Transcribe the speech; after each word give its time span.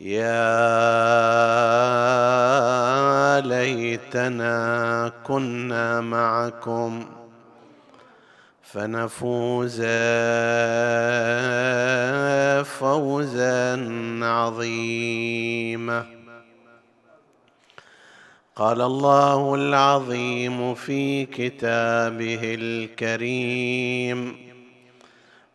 يا 0.00 0.30
ليتنا 3.40 5.12
كنا 5.24 6.00
معكم 6.00 7.06
فنفوز 8.62 9.82
فوزا 12.66 13.88
عظيما. 14.22 16.06
قال 18.56 18.80
الله 18.80 19.54
العظيم 19.54 20.74
في 20.74 21.26
كتابه 21.26 22.40
الكريم 22.42 24.49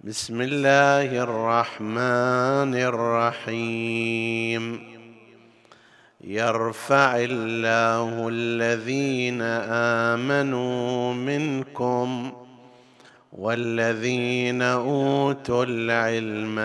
بسم 0.07 0.41
الله 0.41 1.23
الرحمن 1.23 2.75
الرحيم. 2.75 4.79
يرفع 6.21 7.17
الله 7.17 8.29
الذين 8.29 9.41
آمنوا 10.11 11.13
منكم 11.13 12.31
والذين 13.33 14.61
أوتوا 14.61 15.65
العلم 15.65 16.59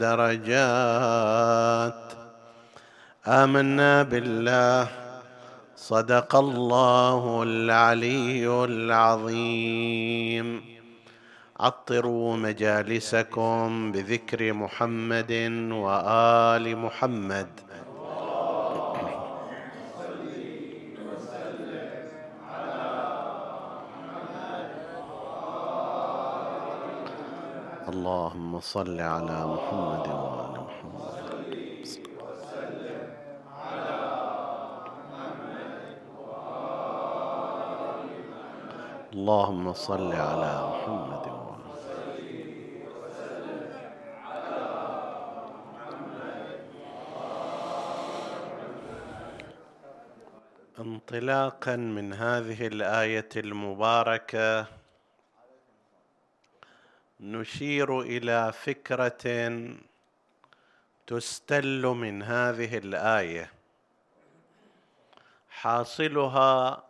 درجات. 0.00 2.02
آمنا 3.26 4.02
بالله. 4.02 4.88
صدق 5.76 6.36
الله 6.36 7.42
العلي 7.42 8.64
العظيم. 8.64 10.75
عطروا 11.60 12.36
مجالسكم 12.36 13.92
بذكر 13.92 14.52
محمد 14.52 15.32
وآل 15.72 16.76
محمد. 16.78 17.48
اللهم 27.88 28.60
صل 28.60 29.00
على 29.00 29.38
محمد 29.46 30.06
وآل 30.08 30.54
محمد. 30.66 31.16
اللهم 39.16 39.72
صل 39.72 40.12
على 40.12 40.52
محمد 40.70 41.45
انطلاقا 50.86 51.76
من 51.76 52.12
هذه 52.12 52.66
الآية 52.66 53.28
المباركة 53.36 54.66
نشير 57.20 58.00
إلى 58.00 58.52
فكرة 58.52 59.24
تستل 61.06 61.82
من 61.86 62.22
هذه 62.22 62.78
الآية. 62.78 63.50
حاصلها 65.50 66.84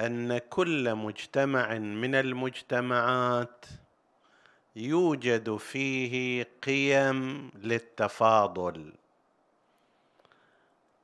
أن 0.00 0.38
كل 0.38 0.94
مجتمع 0.94 1.74
من 1.78 2.14
المجتمعات 2.14 3.66
يوجد 4.76 5.56
فيه 5.56 6.46
قيم 6.62 7.50
للتفاضل. 7.54 8.92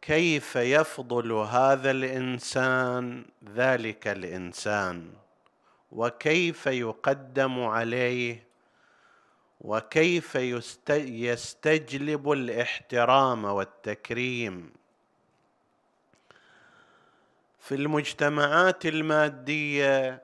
كيف 0.03 0.56
يفضل 0.56 1.33
هذا 1.33 1.91
الإنسان 1.91 3.25
ذلك 3.55 4.09
الإنسان؟ 4.09 5.11
وكيف 5.93 6.66
يقدم 6.66 7.65
عليه؟ 7.65 8.47
وكيف 9.61 10.34
يستجلب 10.91 12.33
الإحترام 12.33 13.44
والتكريم؟ 13.44 14.72
في 17.59 17.75
المجتمعات 17.75 18.87
المادية 18.87 20.22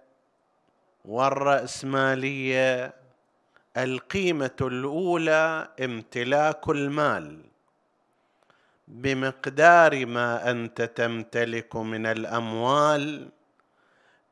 والرأسمالية 1.04 2.94
القيمة 3.76 4.56
الأولى 4.60 5.68
امتلاك 5.84 6.68
المال. 6.68 7.55
بمقدار 8.88 10.06
ما 10.06 10.50
أنت 10.50 10.82
تمتلك 10.82 11.76
من 11.76 12.06
الأموال 12.06 13.28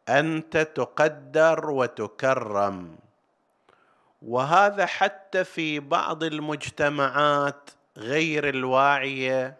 أنت 0.09 0.57
تقدر 0.57 1.71
وتكرم. 1.71 2.99
وهذا 4.23 4.87
حتى 4.87 5.45
في 5.45 5.81
بعض 5.81 6.25
المجتمعات 6.25 7.71
غير 7.97 8.49
الواعية 8.49 9.57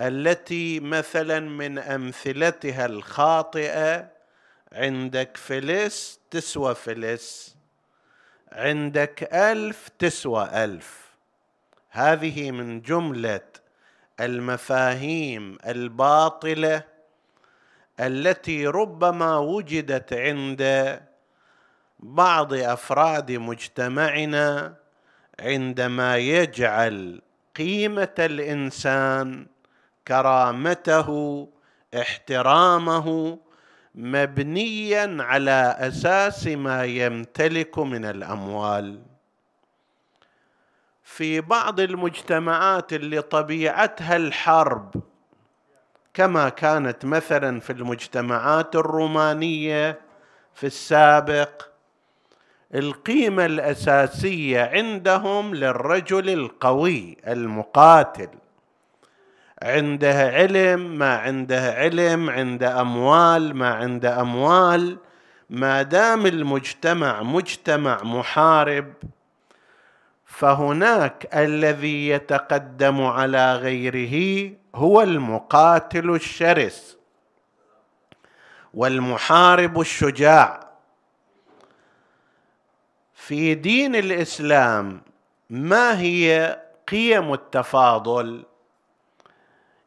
التي 0.00 0.80
مثلا 0.80 1.40
من 1.40 1.78
أمثلتها 1.78 2.86
الخاطئة 2.86 4.08
عندك 4.72 5.36
فلس 5.36 6.20
تسوى 6.30 6.74
فلس 6.74 7.56
عندك 8.52 9.28
ألف 9.32 9.88
تسوى 9.98 10.64
ألف. 10.64 11.02
هذه 11.90 12.50
من 12.50 12.80
جملة 12.82 13.61
المفاهيم 14.20 15.58
الباطلة 15.66 16.82
التي 18.00 18.66
ربما 18.66 19.38
وجدت 19.38 20.12
عند 20.12 21.00
بعض 21.98 22.54
أفراد 22.54 23.32
مجتمعنا 23.32 24.74
عندما 25.40 26.16
يجعل 26.16 27.20
قيمة 27.56 28.14
الإنسان 28.18 29.46
كرامته 30.08 31.48
احترامه 32.00 33.38
مبنيا 33.94 35.16
على 35.22 35.76
أساس 35.78 36.46
ما 36.46 36.84
يمتلك 36.84 37.78
من 37.78 38.04
الأموال. 38.04 39.11
في 41.16 41.40
بعض 41.40 41.80
المجتمعات 41.80 42.92
اللي 42.92 43.22
طبيعتها 43.22 44.16
الحرب 44.16 44.94
كما 46.14 46.48
كانت 46.48 47.04
مثلا 47.04 47.60
في 47.60 47.72
المجتمعات 47.72 48.76
الرومانية 48.76 50.00
في 50.54 50.66
السابق 50.66 51.62
القيمة 52.74 53.46
الأساسية 53.46 54.62
عندهم 54.62 55.54
للرجل 55.54 56.30
القوي 56.30 57.16
المقاتل. 57.26 58.28
عنده 59.62 60.28
علم 60.28 60.98
ما 60.98 61.16
عنده 61.16 61.72
علم 61.72 62.30
عنده 62.30 62.80
أموال 62.80 63.56
ما 63.56 63.74
عنده 63.74 64.20
أموال. 64.20 64.96
ما 65.50 65.82
دام 65.82 66.26
المجتمع 66.26 67.22
مجتمع 67.22 68.02
محارب 68.02 68.92
فهناك 70.42 71.28
الذي 71.34 72.08
يتقدم 72.08 73.02
على 73.02 73.56
غيره 73.56 74.50
هو 74.74 75.02
المقاتل 75.02 76.10
الشرس 76.10 76.96
والمحارب 78.74 79.80
الشجاع. 79.80 80.68
في 83.14 83.54
دين 83.54 83.96
الإسلام 83.96 85.00
ما 85.50 86.00
هي 86.00 86.58
قيم 86.88 87.32
التفاضل؟ 87.32 88.44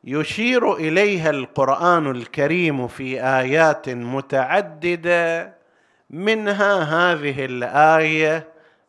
يشير 0.04 0.74
إليها 0.74 1.30
القرآن 1.30 2.12
الكريم 2.12 2.88
في 2.88 3.24
آيات 3.24 3.90
متعددة 3.90 5.54
منها 6.10 6.74
هذه 6.84 7.46
الآية 7.46 8.48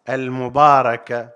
المباركة. 0.09 1.36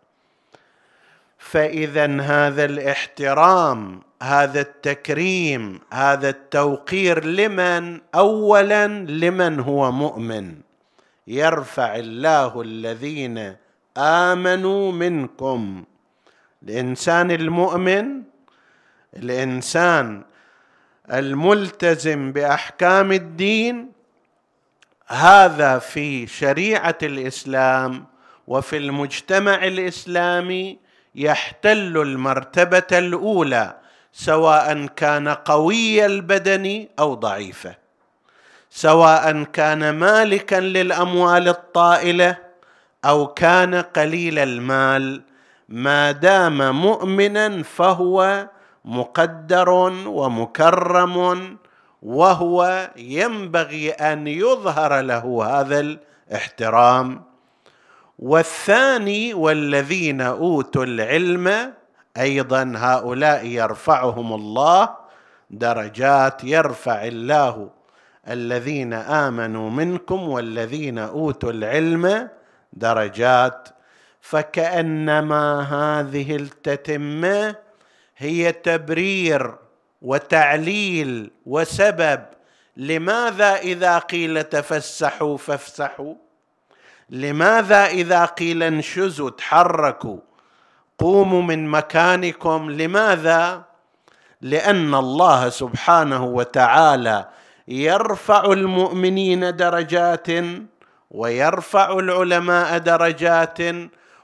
فإذا 1.41 2.21
هذا 2.21 2.65
الاحترام 2.65 4.01
هذا 4.23 4.61
التكريم 4.61 5.79
هذا 5.93 6.29
التوقير 6.29 7.25
لمن؟ 7.25 8.01
اولا 8.15 8.87
لمن 8.87 9.59
هو 9.59 9.91
مؤمن. 9.91 10.55
يرفع 11.27 11.95
الله 11.95 12.61
الذين 12.61 13.55
آمنوا 13.97 14.91
منكم. 14.91 15.83
الإنسان 16.63 17.31
المؤمن 17.31 18.21
الإنسان 19.17 20.21
الملتزم 21.11 22.31
بأحكام 22.31 23.11
الدين 23.11 23.91
هذا 25.07 25.79
في 25.79 26.27
شريعة 26.27 26.97
الإسلام 27.03 28.05
وفي 28.47 28.77
المجتمع 28.77 29.55
الإسلامي 29.67 30.79
يحتل 31.15 31.97
المرتبة 31.97 32.87
الأولى 32.91 33.75
سواء 34.13 34.85
كان 34.85 35.27
قوي 35.27 36.05
البدن 36.05 36.87
أو 36.99 37.13
ضعيفة. 37.13 37.75
سواء 38.69 39.43
كان 39.43 39.89
مالكا 39.89 40.55
للأموال 40.55 41.47
الطائلة 41.47 42.37
أو 43.05 43.27
كان 43.27 43.75
قليل 43.75 44.39
المال 44.39 45.21
ما 45.69 46.11
دام 46.11 46.81
مؤمنا 46.81 47.63
فهو 47.63 48.47
مقدر 48.85 49.69
ومكرم 50.07 51.57
وهو 52.01 52.89
ينبغي 52.97 53.91
أن 53.91 54.27
يظهر 54.27 55.01
له 55.01 55.45
هذا 55.45 55.79
الاحترام. 55.79 57.30
والثاني 58.21 59.33
والذين 59.33 60.21
أوتوا 60.21 60.83
العلم 60.83 61.73
أيضا 62.17 62.73
هؤلاء 62.75 63.45
يرفعهم 63.45 64.33
الله 64.33 64.89
درجات 65.49 66.43
يرفع 66.43 67.05
الله 67.05 67.69
الذين 68.27 68.93
آمنوا 68.93 69.69
منكم 69.69 70.29
والذين 70.29 70.97
أوتوا 70.97 71.51
العلم 71.51 72.29
درجات. 72.73 73.69
فكأنما 74.21 75.61
هذه 75.61 76.35
التتمه 76.35 77.55
هي 78.17 78.51
تبرير 78.51 79.55
وتعليل 80.01 81.31
وسبب 81.45 82.21
لماذا 82.77 83.55
إذا 83.55 83.97
قيل 83.97 84.43
تفسحوا 84.43 85.37
فافسحوا؟ 85.37 86.15
لماذا 87.11 87.85
إذا 87.85 88.25
قيل 88.25 88.63
انشزوا 88.63 89.29
تحركوا؟ 89.29 90.17
قوموا 90.97 91.41
من 91.41 91.67
مكانكم. 91.67 92.71
لماذا؟ 92.71 93.63
لأن 94.41 94.95
الله 94.95 95.49
سبحانه 95.49 96.25
وتعالى 96.25 97.27
يرفع 97.67 98.43
المؤمنين 98.45 99.55
درجات 99.55 100.27
ويرفع 101.11 101.99
العلماء 101.99 102.77
درجات 102.77 103.57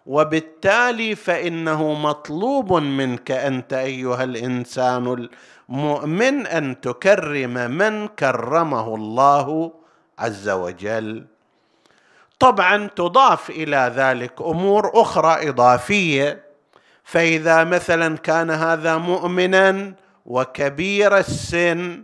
وبالتالي 0.05 1.15
فإنه 1.15 1.93
مطلوب 1.93 2.73
منك 2.73 3.31
أنت 3.31 3.73
أيها 3.73 4.23
الإنسان 4.23 5.27
المؤمن 5.69 6.47
أن 6.47 6.81
تكرم 6.81 7.53
من 7.71 8.07
كرمه 8.07 8.95
الله 8.95 9.71
عز 10.19 10.49
وجل. 10.49 11.36
طبعا 12.39 12.87
تضاف 12.87 13.49
إلى 13.49 13.93
ذلك 13.95 14.41
أمور 14.41 15.01
أخرى 15.01 15.49
إضافية 15.49 16.43
فإذا 17.03 17.63
مثلا 17.63 18.17
كان 18.17 18.51
هذا 18.51 18.97
مؤمنا 18.97 19.93
وكبير 20.25 21.17
السن 21.17 22.03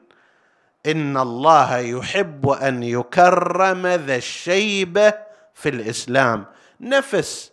إن 0.86 1.18
الله 1.18 1.78
يحب 1.78 2.50
أن 2.50 2.84
يكرم 2.84 3.88
ذا 3.88 4.16
الشيبه 4.16 5.14
في 5.54 5.70
الإسلام. 5.70 6.46
نفس 6.82 7.52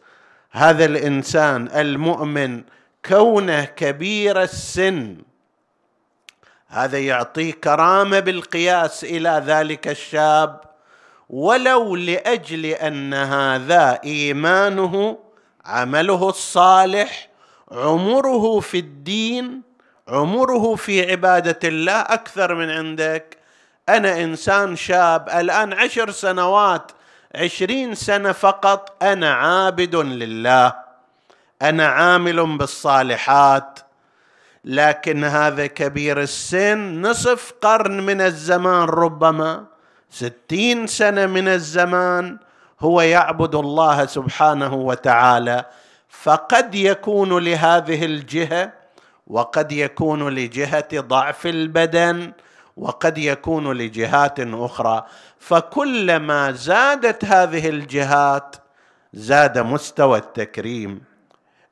هذا 0.51 0.85
الإنسان 0.85 1.69
المؤمن 1.69 2.63
كونه 3.05 3.65
كبير 3.65 4.43
السن. 4.43 5.17
هذا 6.69 6.99
يعطيه 6.99 7.53
كرامة 7.53 8.21
بالقياس 8.21 9.05
إلى 9.05 9.43
ذلك 9.47 9.89
الشاب. 9.89 10.70
ولو 11.31 11.97
لأجل 11.97 12.67
ان 12.67 13.15
هذا 13.15 14.01
إيمانه 14.05 15.19
عمله 15.67 16.29
الصالح 16.29 17.29
عمره 17.73 18.61
في 18.61 18.79
الدين 18.79 19.63
عمره 20.09 20.75
في 20.75 21.11
عبادة 21.11 21.59
الله 21.65 22.01
أكثر 22.01 22.55
من 22.55 22.71
عندك. 22.71 23.39
أنا 23.89 24.23
إنسان 24.23 24.77
شاب 24.77 25.29
الآن 25.29 25.73
عشر 25.73 26.11
سنوات 26.11 26.93
عشرين 27.35 27.95
سنة 27.95 28.33
فقط 28.33 29.03
أنا 29.03 29.35
عابد 29.35 29.97
لله. 29.97 30.75
أنا 31.63 31.87
عامل 31.87 32.59
بالصالحات. 32.59 33.79
لكن 34.65 35.25
هذا 35.25 35.67
كبير 35.67 36.21
السن 36.21 37.03
نصف 37.03 37.53
قرن 37.63 38.01
من 38.07 38.21
الزمان 38.21 38.89
ربما. 38.89 39.65
ستين 40.11 40.87
سنة 40.87 41.27
من 41.27 41.49
الزمان 41.49 42.39
هو 42.81 43.01
يعبد 43.01 43.55
الله 43.55 44.07
سبحانه 44.07 44.75
وتعالى 44.75 45.65
فقد 46.09 46.75
يكون 46.75 47.45
لهذه 47.45 48.05
الجهة 48.05 48.73
وقد 49.27 49.73
يكون 49.73 50.29
لجهة 50.29 51.01
ضعف 51.01 51.47
البدن 51.47 52.33
وقد 52.77 53.19
يكون 53.19 53.73
لجهات 53.73 54.41
أخرى. 54.41 55.07
فكلما 55.39 56.53
زادت 56.53 57.25
هذه 57.25 57.69
الجهات 57.69 58.57
زاد 59.15 59.59
مستوى 59.59 60.19
التكريم. 60.19 61.03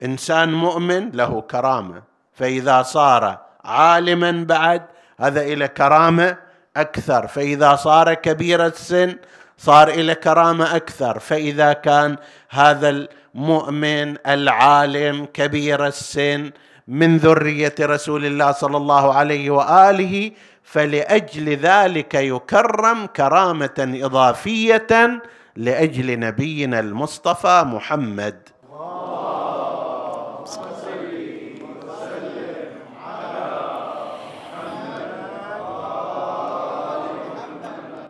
إنسان 0.03 0.53
مؤمن 0.53 1.11
له 1.11 1.41
كرامة 1.41 2.03
فإذا 2.35 2.83
صار 2.83 3.39
عالما 3.65 4.45
بعد 4.49 4.83
هذا 5.21 5.43
إلى 5.43 5.69
كرامة. 5.69 6.48
أكثر. 6.81 7.27
فإذا 7.27 7.77
صار 7.77 8.15
كبير 8.15 8.67
السن 8.67 9.17
صار 9.59 9.89
إلى 9.89 10.15
كرامة 10.15 10.77
أكثر. 10.77 11.19
فإذا 11.19 11.73
كان 11.73 12.17
هذا 12.51 12.89
المؤمن 13.35 14.17
العالم 14.27 15.25
كبير 15.35 15.87
السن 15.87 16.51
من 16.89 17.17
ذرية 17.19 17.75
رسول 17.81 18.27
الله 18.27 18.53
صلى 18.53 18.77
الله 18.77 19.15
عليه 19.15 19.51
وآله 19.51 20.33
فلأجل 20.63 21.49
ذلك 21.57 22.15
يكرم 22.15 23.07
كرامة 23.07 23.99
إضافية 24.03 25.23
لأجل 25.57 26.19
نبينا 26.21 26.81
المصطفى 26.81 27.63
محمد. 27.67 28.49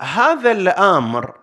هذا 0.00 0.52
الأمر 0.52 1.34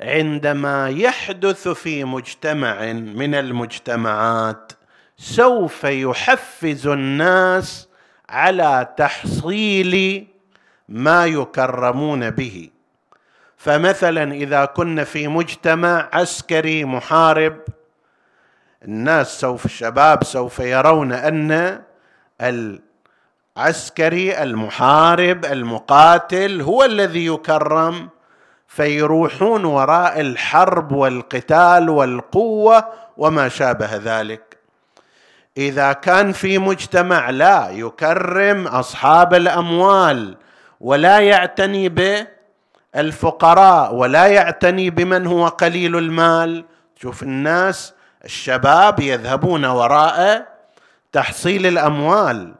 عندما 0.00 0.88
يحدث 0.88 1.68
في 1.68 2.04
مجتمع 2.04 2.92
من 2.92 3.34
المجتمعات 3.34 4.72
سوف 5.16 5.84
يحفز 5.84 6.86
الناس 6.86 7.88
على 8.28 8.94
تحصيل 8.96 10.26
ما 10.88 11.26
يكرمون 11.26 12.30
به. 12.30 12.70
فمثلا 13.56 14.32
إذا 14.32 14.64
كنا 14.64 15.04
في 15.04 15.28
مجتمع 15.28 16.08
عسكري 16.12 16.84
محارب 16.84 17.60
الناس 18.84 19.40
سوف 19.40 19.64
الشباب 19.64 20.24
سوف 20.24 20.58
يرون 20.58 21.12
أن 21.12 21.82
العسكري 23.58 24.42
المحارب 24.42 25.44
المقاتل 25.44 26.60
هو 26.60 26.84
الذي 26.84 27.26
يكرم 27.26 28.08
فيروحون 28.68 29.64
وراء 29.64 30.20
الحرب 30.20 30.92
والقتال 30.92 31.90
والقوة 31.90 32.84
وما 33.16 33.48
شابه 33.48 33.90
ذلك. 33.96 34.56
إذا 35.56 35.92
كان 35.92 36.32
في 36.32 36.58
مجتمع 36.58 37.30
لا 37.30 37.70
يكرم 37.70 38.66
أصحاب 38.66 39.34
الأموال 39.34 40.36
ولا 40.80 41.18
يعتني 41.18 41.88
بالفقراء 42.94 43.94
ولا 43.94 44.26
يعتني 44.26 44.90
بمن 44.90 45.26
هو 45.26 45.48
قليل 45.48 45.96
المال 45.96 46.64
شوف 47.02 47.22
الناس 47.22 47.94
الشباب 48.24 49.00
يذهبون 49.00 49.64
وراء 49.64 50.46
تحصيل 51.12 51.66
الأموال. 51.66 52.54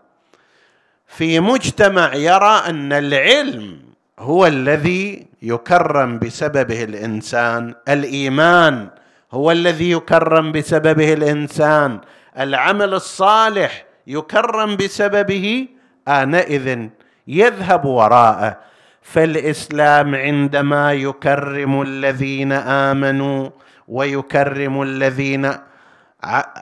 في 1.08 1.40
مجتمع 1.40 2.14
يرى 2.14 2.62
أن 2.66 2.92
العلم 2.92 3.78
هو 4.18 4.46
الذي 4.46 5.26
يكرم 5.42 6.18
بسببه 6.18 6.84
الإنسان 6.84 7.74
الإيمان 7.88 8.88
هو 9.32 9.50
الذي 9.50 9.90
يكرم 9.90 10.52
بسببه 10.52 11.12
الإنسان 11.12 12.00
العمل 12.38 12.94
الصالح 12.94 13.84
يكرم 14.06 14.76
بسببه 14.76 15.68
آنئذ 16.08 16.88
يذهب 17.28 17.84
وراءه. 17.84 18.58
فالإسلام 19.02 20.14
عندما 20.14 20.92
يكرم 20.92 21.82
الذين 21.82 22.52
آمنوا 22.52 23.50
ويكرم 23.88 24.82
الذين 24.82 25.50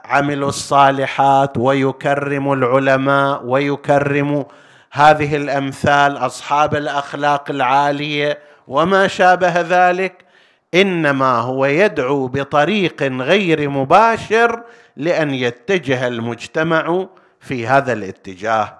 عملوا 0.05 0.49
الصالحات 0.49 1.57
ويكرم 1.57 2.53
العلماء 2.53 3.45
ويكرم 3.45 4.45
هذه 4.91 5.35
الأمثال 5.35 6.17
أصحاب 6.17 6.75
الأخلاق 6.75 7.49
العالية 7.49 8.39
وما 8.67 9.07
شابه 9.07 9.61
ذلك 9.61 10.25
إنما 10.73 11.35
هو 11.35 11.65
يدعو 11.65 12.27
بطريق 12.27 13.03
غير 13.03 13.69
مباشر 13.69 14.63
لأن 14.97 15.33
يتجه 15.33 16.07
المجتمع 16.07 17.07
في 17.39 17.67
هذا 17.67 17.93
الاتجاه. 17.93 18.77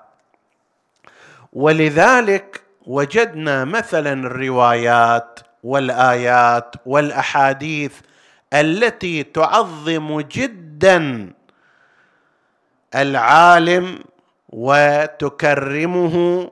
ولذلك 1.53 2.61
وجدنا 2.85 3.65
مثلا 3.65 4.13
الروايات 4.13 5.39
والآيات 5.63 6.75
والأحاديث 6.85 7.93
التي 8.53 9.23
تعظم 9.23 10.21
جدا 10.21 10.66
العالم 12.95 13.99
وتكرمه 14.49 16.47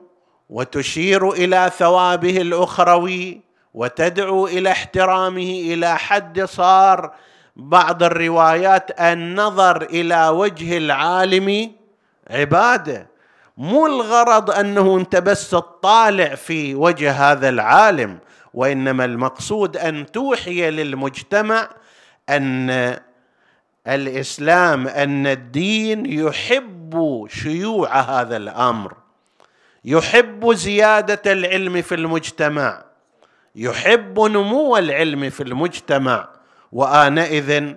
وتشير 0.50 1.30
إلى 1.30 1.70
ثوابه 1.78 2.36
الأخروي 2.36 3.40
وتدعو 3.74 4.46
إلى 4.46 4.70
احترامه 4.70 5.42
إلى 5.42 5.98
حد 5.98 6.44
صار 6.44 7.14
بعض 7.56 8.02
الروايات 8.02 9.00
النظر 9.00 9.82
إلى 9.82 10.28
وجه 10.28 10.76
العالم 10.76 11.72
عبادة. 12.30 13.06
مو 13.56 13.86
الغرض 13.86 14.50
أنه 14.50 14.96
أنت 14.96 15.16
بس 15.16 15.50
تطالع 15.50 16.34
في 16.34 16.74
وجه 16.74 17.12
هذا 17.12 17.48
العالم 17.48 18.18
وإنما 18.54 19.04
المقصود 19.04 19.76
أن 19.76 20.12
توحي 20.12 20.70
للمجتمع 20.70 21.68
أن 22.28 22.96
الإسلام 23.88 24.88
أن 24.88 25.26
الدين 25.26 26.06
يحب 26.06 27.26
شيوع 27.30 28.00
هذا 28.00 28.36
الأمر. 28.36 28.94
يحب 29.84 30.52
زيادة 30.52 31.32
العلم 31.32 31.82
في 31.82 31.94
المجتمع. 31.94 32.84
يحب 33.56 34.20
نمو 34.20 34.76
العلم 34.76 35.30
في 35.30 35.42
المجتمع. 35.42 36.28
وآنئذ 36.72 37.74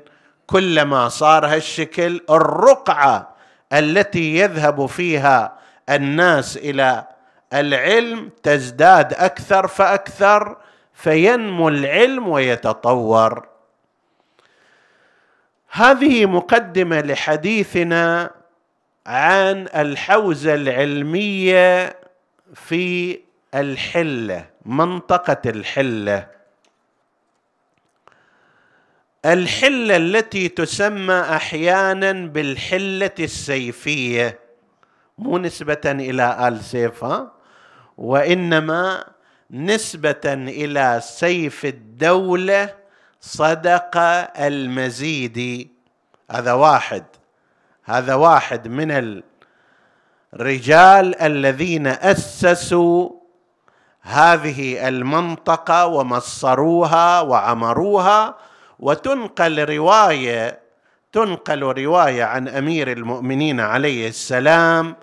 كلما 0.48 1.10
صار 1.10 1.46
هالشكل 1.46 2.22
الرقعة 2.30 3.36
التي 3.74 4.38
يذهب 4.38 4.86
فيها 4.86 5.58
الناس 5.90 6.58
إلى 6.58 7.08
العلم 7.54 8.30
تزداد 8.44 9.14
أكثر 9.14 9.68
فأكثر 9.68 10.58
فينمو 10.94 11.70
العلم 11.70 12.28
ويتطور. 12.28 13.49
هذه 15.80 16.26
مقدمة 16.26 17.02
لحديثنا 17.02 18.32
عن 19.06 19.68
الحوزة 19.76 20.54
العلمية 20.54 21.96
في 22.54 23.20
الحلة 23.56 24.46
منطقة 24.66 25.50
الحلة. 25.50 26.28
الحلة 29.26 29.96
التي 29.96 30.48
تسمى 30.50 31.20
أحيانا 31.20 32.12
بالحلة 32.12 33.16
السيفية 33.20 34.40
مو 35.18 35.38
نسبة 35.38 35.82
إلى 35.86 36.48
آل 36.48 36.64
سيف 36.64 37.06
وإنما 37.98 39.04
نسبة 39.52 40.22
إلى 40.26 41.00
سيف 41.04 41.66
الدولة 41.66 42.80
صدق 43.22 43.98
المزيد. 44.40 45.70
هذا 46.32 46.54
واحد. 46.54 47.04
هذا 47.84 48.16
واحد 48.16 48.68
من 48.68 49.22
الرجال 50.34 51.22
الذين 51.22 51.88
أسسوا 51.88 53.10
هذه 54.02 54.88
المنطقة 54.88 55.86
ومصروها 55.86 57.22
وعمروها 57.22 58.36
وتنقل 58.80 59.76
رواية 59.76 60.60
تنقل 61.12 61.62
رواية 61.62 62.24
عن 62.24 62.48
أمير 62.48 62.92
المؤمنين 62.92 63.60
عليه 63.60 64.08
السلام 64.08 64.96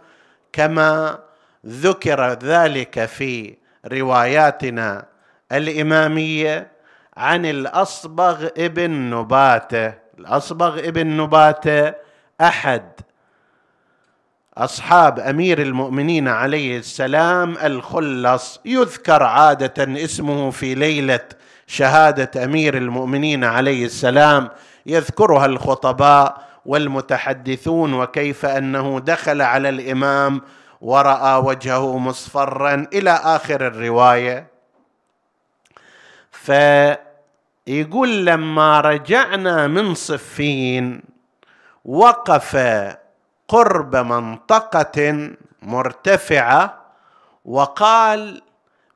كما 0.52 1.18
ذكر 1.66 2.32
ذلك 2.32 3.04
في 3.04 3.56
رواياتنا 3.86 5.04
الإمامية. 5.52 6.75
عن 7.16 7.46
الأصبغ 7.46 8.48
ابن 8.58 8.90
نباتة. 8.90 9.94
الأصبغ 10.18 10.78
ابن 10.78 11.06
نباتة 11.16 11.94
أحد 12.40 12.82
أصحاب 14.56 15.18
أمير 15.18 15.62
المؤمنين 15.62 16.28
عليه 16.28 16.78
السلام 16.78 17.56
الخلص. 17.64 18.60
يذكر 18.64 19.22
عادة 19.22 20.04
اسمه 20.04 20.50
في 20.50 20.74
ليلة 20.74 21.20
شهادة 21.66 22.44
أمير 22.44 22.76
المؤمنين 22.76 23.44
عليه 23.44 23.84
السلام. 23.84 24.48
يذكرها 24.86 25.46
الخطباء 25.46 26.46
والمتحدثون 26.66 27.94
وكيف 27.94 28.46
أنه 28.46 29.00
دخل 29.00 29.42
على 29.42 29.68
الإمام 29.68 30.42
ورأى 30.80 31.42
وجهه 31.42 31.98
مصفرا 31.98 32.86
إلى 32.92 33.10
آخر 33.10 33.66
الرواية. 33.66 34.46
فيقول 37.66 38.26
لما 38.26 38.80
رجعنا 38.80 39.66
من 39.66 39.94
صفين 39.94 41.02
وقف 41.84 42.56
قرب 43.48 43.96
منطقة 43.96 45.30
مرتفعة 45.62 46.84
وقال 47.44 48.42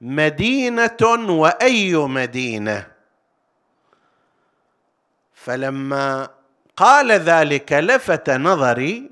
مدينة 0.00 1.02
وأي 1.28 1.94
مدينة. 1.96 2.86
فلما 5.34 6.28
قال 6.76 7.12
ذلك 7.12 7.72
لفت 7.72 8.30
نظري 8.30 9.10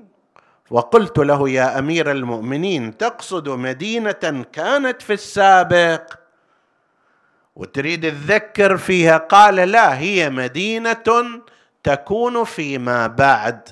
وقلت 0.71 1.17
له 1.17 1.49
يا 1.49 1.79
أمير 1.79 2.11
المؤمنين 2.11 2.97
تقصد 2.97 3.49
مدينة 3.49 4.45
كانت 4.53 5.01
في 5.01 5.13
السابق؟ 5.13 6.13
وتريد 7.59 8.01
تذكر 8.01 8.77
فيها 8.77 9.17
قال 9.17 9.55
لا 9.55 9.97
هي 9.99 10.29
مدينة 10.29 11.41
تكون 11.83 12.43
فيما 12.43 13.07
بعد 13.07 13.69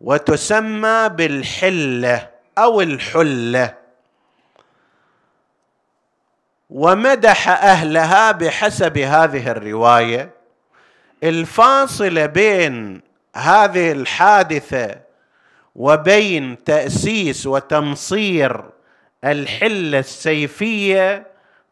وتسمى 0.00 1.08
بالحلة 1.08 2.28
أو 2.58 2.80
الحلة. 2.80 3.74
ومدح 6.70 7.48
أهلها 7.48 8.32
بحسب 8.32 8.98
هذه 8.98 9.50
الرواية. 9.50 10.30
الفاصله 11.24 12.26
بين 12.26 13.02
هذه 13.36 13.92
الحادثة 13.92 15.00
وبين 15.74 16.64
تأسيس 16.64 17.46
وتمصير 17.46 18.64
الحلة 19.24 19.98
السيفية 19.98 21.27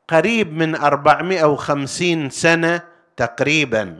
قريب 0.08 0.52
من 0.52 0.74
450 0.74 2.30
سنة 2.30 2.82
تقريبا. 3.16 3.98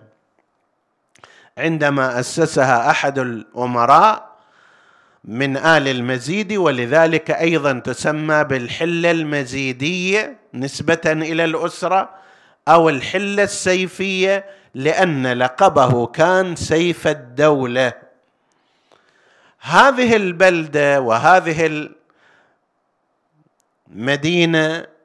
عندما 1.59 2.21
أسسها 2.21 2.91
أحد 2.91 3.19
الأمراء 3.19 4.37
من 5.25 5.57
آل 5.57 5.89
المزيد 5.89 6.53
ولذلك 6.53 7.31
أيضا 7.31 7.73
تسمى 7.73 8.45
بالحلة 8.45 9.11
المزيدية 9.11 10.37
نسبة 10.55 11.01
إلى 11.07 11.45
الأسرة 11.45 12.11
أو 12.69 12.89
الحلة 12.89 13.43
السيفية 13.43 14.45
لأن 14.75 15.27
لقبه 15.27 16.07
كان 16.07 16.57
سيف 16.57 17.07
الدولة. 17.07 17.93
هذه 19.61 20.17
البلدة 20.17 21.01
وهذه 21.01 21.89
المدينة 23.91 24.96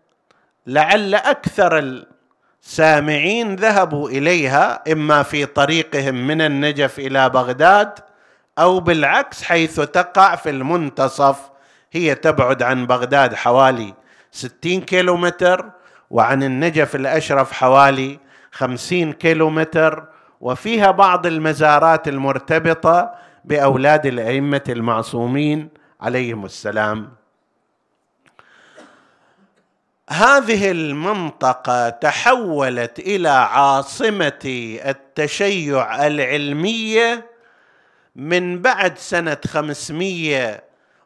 لعل 0.71 1.15
أكثر 1.15 2.03
السامعين 2.63 3.55
ذهبوا 3.55 4.09
إليها 4.09 4.91
إما 4.91 5.23
في 5.23 5.45
طريقهم 5.45 6.27
من 6.27 6.41
النجف 6.41 6.99
إلى 6.99 7.29
بغداد 7.29 7.99
أو 8.59 8.79
بالعكس 8.79 9.43
حيث 9.43 9.79
تقع 9.79 10.35
في 10.35 10.49
المنتصف. 10.49 11.49
هي 11.91 12.15
تبعد 12.15 12.63
عن 12.63 12.87
بغداد 12.87 13.33
حوالي 13.35 13.93
ستين 14.31 14.81
كيلومتر 14.81 15.71
وعن 16.09 16.43
النجف 16.43 16.95
الأشرف 16.95 17.51
حوالي 17.51 18.19
خمسين 18.51 19.13
كيلومتر. 19.13 20.07
وفيها 20.41 20.91
بعض 20.91 21.25
المزارات 21.25 22.07
المرتبطة 22.07 23.11
بأولاد 23.45 24.05
الأئمة 24.05 24.63
المعصومين 24.69 25.69
عليهم 26.01 26.45
السلام. 26.45 27.20
هذه 30.11 30.71
المنطقة 30.71 31.89
تحولت 31.89 32.99
إلى 32.99 33.29
عاصمة 33.29 34.77
التشيع 34.85 36.07
العلمية 36.07 37.25
من 38.15 38.61
بعد 38.61 38.97
سنة 38.97 39.37
خمسمية 39.47 40.63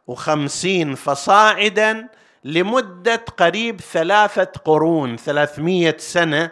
وخمسين 0.07 0.95
فصاعدا 0.95 2.07
لمدة 2.43 3.15
قريب 3.15 3.81
ثلاثة 3.81 4.51
قرون 4.65 5.17
ثلاثمية 5.17 5.97
سنة. 5.99 6.51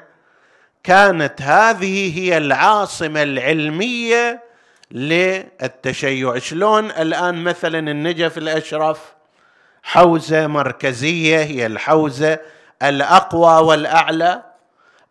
كانت 0.84 1.42
هذه 1.42 2.20
هي 2.20 2.38
العاصمة 2.38 3.24
العلمية 3.24 4.44
للتشيع. 4.92 6.38
شلون 6.38 6.92
الآن 6.92 7.44
مثلا 7.44 7.92
النجف 7.92 8.38
الأشرف؟ 8.38 9.13
حوزة 9.84 10.48
مركزية 10.48 11.38
هي 11.44 11.66
الحوزة 11.66 12.40
الأقوى 12.84 13.68
والأعلى؟ 13.68 14.44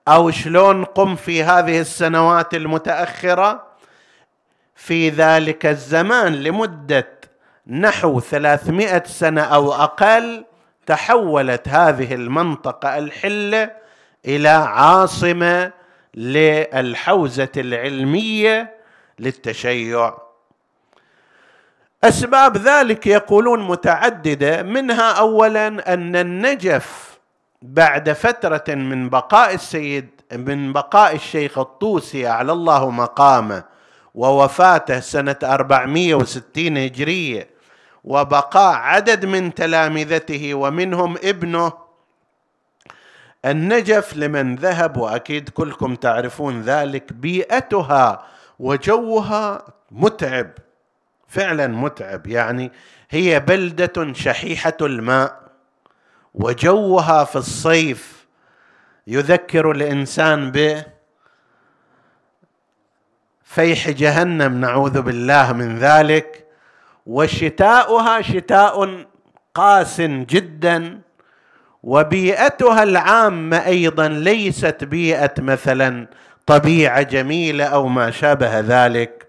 أو 0.08 0.30
شلون 0.30 0.84
قم 0.84 1.16
في 1.16 1.42
هذه 1.42 1.80
السنوات 1.80 2.54
المتأخرة؟ 2.54 3.66
في 4.74 5.08
ذلك 5.08 5.66
الزمان 5.66 6.34
لمدة 6.34 7.08
نحو 7.66 8.20
ثلاثمائة 8.20 9.02
سنة 9.06 9.42
أو 9.42 9.72
أقل 9.72 10.44
تحولت 10.86 11.68
هذه 11.68 12.14
المنطقة 12.14 12.98
الحلة 12.98 13.70
إلى 14.26 14.48
عاصمة 14.48 15.72
للحوزة 16.14 17.48
العلمية 17.56 18.74
للتشيع. 19.18 20.14
أسباب 22.04 22.56
ذلك 22.56 23.06
يقولون 23.06 23.60
متعددة 23.60 24.62
منها 24.62 25.12
اولا 25.12 25.94
أن 25.94 26.16
النجف 26.16 27.18
بعد 27.62 28.12
فترة 28.12 28.74
من 28.74 29.08
بقاء 29.08 29.54
السيد 29.54 30.08
من 30.32 30.72
بقاء 30.72 31.14
الشيخ 31.14 31.58
الطوسي 31.58 32.26
على 32.26 32.52
الله 32.52 32.90
مقامه 32.90 33.64
ووفاته 34.14 35.00
سنة 35.00 35.36
460 35.42 36.76
هجرية 36.76 37.48
وبقاء 38.04 38.74
عدد 38.74 39.24
من 39.24 39.54
تلامذته 39.54 40.54
ومنهم 40.54 41.16
ابنه. 41.24 41.72
النجف 43.44 44.16
لمن 44.16 44.56
ذهب 44.56 44.96
وأكيد 44.96 45.48
كلكم 45.48 45.94
تعرفون 45.94 46.62
ذلك 46.62 47.12
بيئتها 47.12 48.26
وجوها 48.58 49.62
متعب. 49.90 50.50
فعلا 51.32 51.66
متعب. 51.66 52.26
يعني 52.26 52.72
هي 53.10 53.40
بلدة 53.40 54.12
شحيحة 54.12 54.76
الماء 54.80 55.42
وجوها 56.34 57.24
في 57.24 57.36
الصيف 57.36 58.26
يذكر 59.06 59.70
الإنسان 59.70 60.50
به 60.50 60.84
فيح 63.44 63.90
جهنم. 63.90 64.60
نعوذ 64.60 65.02
بالله 65.02 65.52
من 65.52 65.78
ذلك. 65.78 66.46
وشتاؤها 67.06 68.22
شتاء 68.22 69.04
قاس 69.54 70.00
جدا 70.00 71.00
وبيئتها 71.82 72.82
العامة 72.82 73.66
أيضا 73.66 74.08
ليست 74.08 74.84
بيئة 74.84 75.34
مثلا 75.38 76.06
طبيعة 76.46 77.02
جميلة 77.02 77.64
أو 77.64 77.88
ما 77.88 78.10
شابه 78.10 78.60
ذلك. 78.60 79.21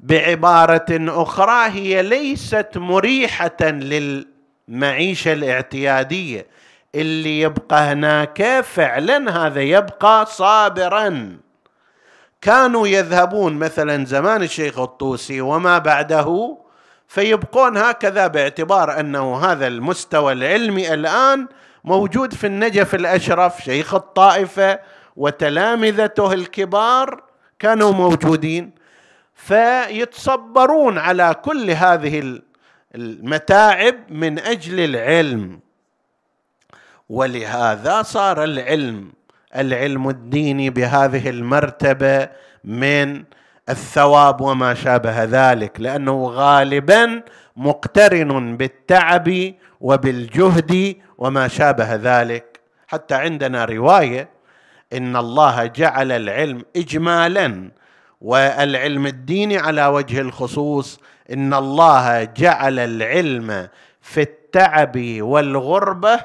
بعبارة 0.00 0.86
أخرى 0.90 1.70
هي 1.70 2.02
ليست 2.02 2.68
مريحة 2.76 3.62
للمعيشة 3.62 5.32
الاعتيادية. 5.32 6.46
اللي 6.94 7.40
يبقى 7.40 7.82
هناك 7.92 8.60
فعلا 8.60 9.46
هذا 9.46 9.60
يبقى 9.60 10.26
صابرا. 10.26 11.36
كانوا 12.40 12.88
يذهبون 12.88 13.54
مثلا 13.54 14.04
زمان 14.04 14.42
الشيخ 14.42 14.78
الطوسي 14.78 15.40
وما 15.40 15.78
بعده 15.78 16.58
فيبقون 17.08 17.76
هكذا 17.76 18.26
باعتبار 18.26 19.00
أنه 19.00 19.44
هذا 19.44 19.66
المستوى 19.66 20.32
العلمي 20.32 20.94
الآن 20.94 21.46
موجود 21.84 22.34
في 22.34 22.46
النجف 22.46 22.94
الأشرف 22.94 23.62
شيخ 23.64 23.94
الطائفة 23.94 24.78
وتلامذته 25.16 26.32
الكبار 26.32 27.22
كانوا 27.58 27.92
موجودين. 27.92 28.70
فيتصبرون 29.36 30.98
على 30.98 31.34
كل 31.44 31.70
هذه 31.70 32.40
المتاعب 32.94 33.94
من 34.08 34.38
أجل 34.38 34.80
العلم. 34.80 35.60
ولهذا 37.08 38.02
صار 38.02 38.44
العلم 38.44 39.12
العلم 39.56 40.08
الديني 40.08 40.70
بهذه 40.70 41.30
المرتبة 41.30 42.28
من 42.64 43.24
الثواب 43.68 44.40
وما 44.40 44.74
شابه 44.74 45.24
ذلك 45.24 45.80
لأنه 45.80 46.26
غالبا 46.28 47.22
مقترن 47.56 48.56
بالتعب 48.56 49.54
وبالجهد 49.80 50.96
وما 51.18 51.48
شابه 51.48 51.94
ذلك. 51.94 52.60
حتى 52.88 53.14
عندنا 53.14 53.64
رواية 53.64 54.28
إن 54.92 55.16
الله 55.16 55.66
جعل 55.66 56.12
العلم 56.12 56.62
اجمالا 56.76 57.70
والعلم 58.20 59.06
الديني 59.06 59.58
على 59.58 59.86
وجه 59.86 60.20
الخصوص 60.20 61.00
إن 61.32 61.54
الله 61.54 62.24
جعل 62.24 62.78
العلم 62.78 63.68
في 64.02 64.20
التعب 64.20 64.96
والغربة 65.20 66.20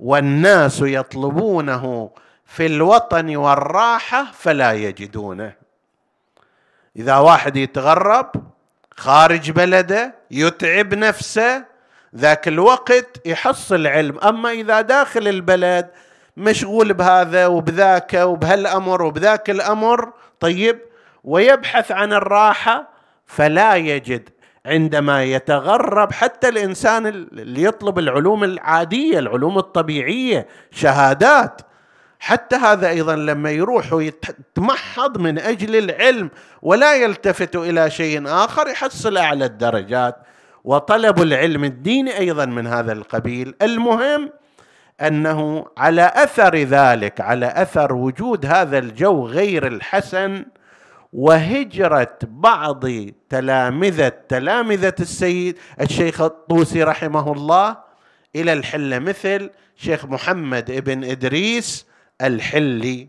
والناس 0.00 0.80
يطلبونه 0.80 2.10
في 2.46 2.66
الوطن 2.66 3.36
والراحة 3.36 4.26
فلا 4.32 4.72
يجدونه. 4.72 5.52
إذا 6.96 7.16
واحد 7.16 7.56
يتغرب 7.56 8.30
خارج 8.96 9.50
بلده 9.50 10.14
يتعب 10.30 10.94
نفسه 10.94 11.64
ذاك 12.16 12.48
الوقت 12.48 13.26
يحصل 13.26 13.86
علم 13.86 14.18
أما 14.18 14.50
إذا 14.50 14.80
داخل 14.80 15.28
البلد 15.28 15.90
مشغول 16.36 16.94
بهذا 16.94 17.46
وبذاك 17.46 18.14
وبهالأمر 18.14 19.02
وبذاك 19.02 19.50
الأمر 19.50 20.12
طيب 20.40 20.78
ويبحث 21.24 21.92
عن 21.92 22.12
الراحة 22.12 22.88
فلا 23.26 23.76
يجد 23.76 24.28
عندما 24.66 25.22
يتغرب. 25.22 26.12
حتى 26.12 26.48
الإنسان 26.48 27.06
اللي 27.06 27.62
يطلب 27.62 27.98
العلوم 27.98 28.44
العادية 28.44 29.18
العلوم 29.18 29.58
الطبيعية 29.58 30.46
شهادات 30.70 31.60
حتى 32.20 32.56
هذا 32.56 32.88
أيضا 32.88 33.16
لما 33.16 33.50
يروح 33.50 33.92
ويتمحض 33.92 35.18
من 35.18 35.38
أجل 35.38 35.76
العلم 35.76 36.30
ولا 36.62 36.94
يلتفت 36.94 37.56
إلى 37.56 37.90
شيء 37.90 38.28
آخر 38.28 38.68
يحصل 38.68 39.16
أعلى 39.16 39.44
الدرجات. 39.44 40.16
وطلب 40.64 41.22
العلم 41.22 41.64
الديني 41.64 42.18
أيضا 42.18 42.44
من 42.44 42.66
هذا 42.66 42.92
القبيل. 42.92 43.54
المهم 43.62 44.30
أنه 45.00 45.66
على 45.78 46.12
أثر 46.14 46.56
ذلك 46.56 47.20
على 47.20 47.46
أثر 47.46 47.92
وجود 47.92 48.46
هذا 48.46 48.78
الجو 48.78 49.26
غير 49.26 49.66
الحسن 49.66 50.44
وهجرة 51.14 52.18
بعض 52.22 52.84
تلامذة 53.30 54.12
تلامذة 54.28 54.94
السيد 55.00 55.58
الشيخ 55.80 56.20
الطوسي 56.20 56.82
رحمه 56.82 57.32
الله 57.32 57.76
إلى 58.36 58.52
الحلة 58.52 58.98
مثل 58.98 59.50
شيخ 59.76 60.04
محمد 60.04 60.70
ابن 60.70 61.04
إدريس 61.04 61.86
الحلي. 62.22 63.08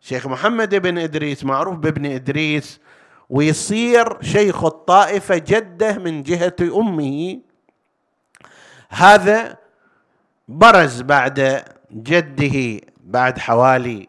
شيخ 0.00 0.26
محمد 0.26 0.74
بن 0.74 0.98
إدريس 0.98 1.44
معروف 1.44 1.76
بابن 1.76 2.06
إدريس 2.06 2.80
ويصير 3.30 4.22
شيخ 4.22 4.64
الطائفة 4.64 5.36
جدة 5.36 5.98
من 5.98 6.22
جهة 6.22 6.56
أمه. 6.62 7.38
هذا 8.88 9.56
برز 10.48 11.00
بعد 11.02 11.64
جده 11.92 12.80
بعد 13.04 13.38
حوالي 13.38 14.08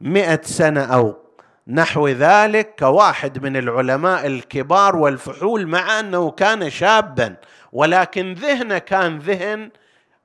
مئة 0.00 0.40
سنة 0.42 0.80
أو 0.80 1.23
نحو 1.68 2.08
ذلك 2.08 2.74
كواحد 2.78 3.42
من 3.44 3.56
العلماء 3.56 4.26
الكبار 4.26 4.96
والفحول 4.96 5.66
مع 5.66 6.00
أنه 6.00 6.30
كان 6.30 6.70
شابا 6.70 7.36
ولكن 7.72 8.34
ذهنه 8.34 8.78
كان 8.78 9.18
ذهن 9.18 9.70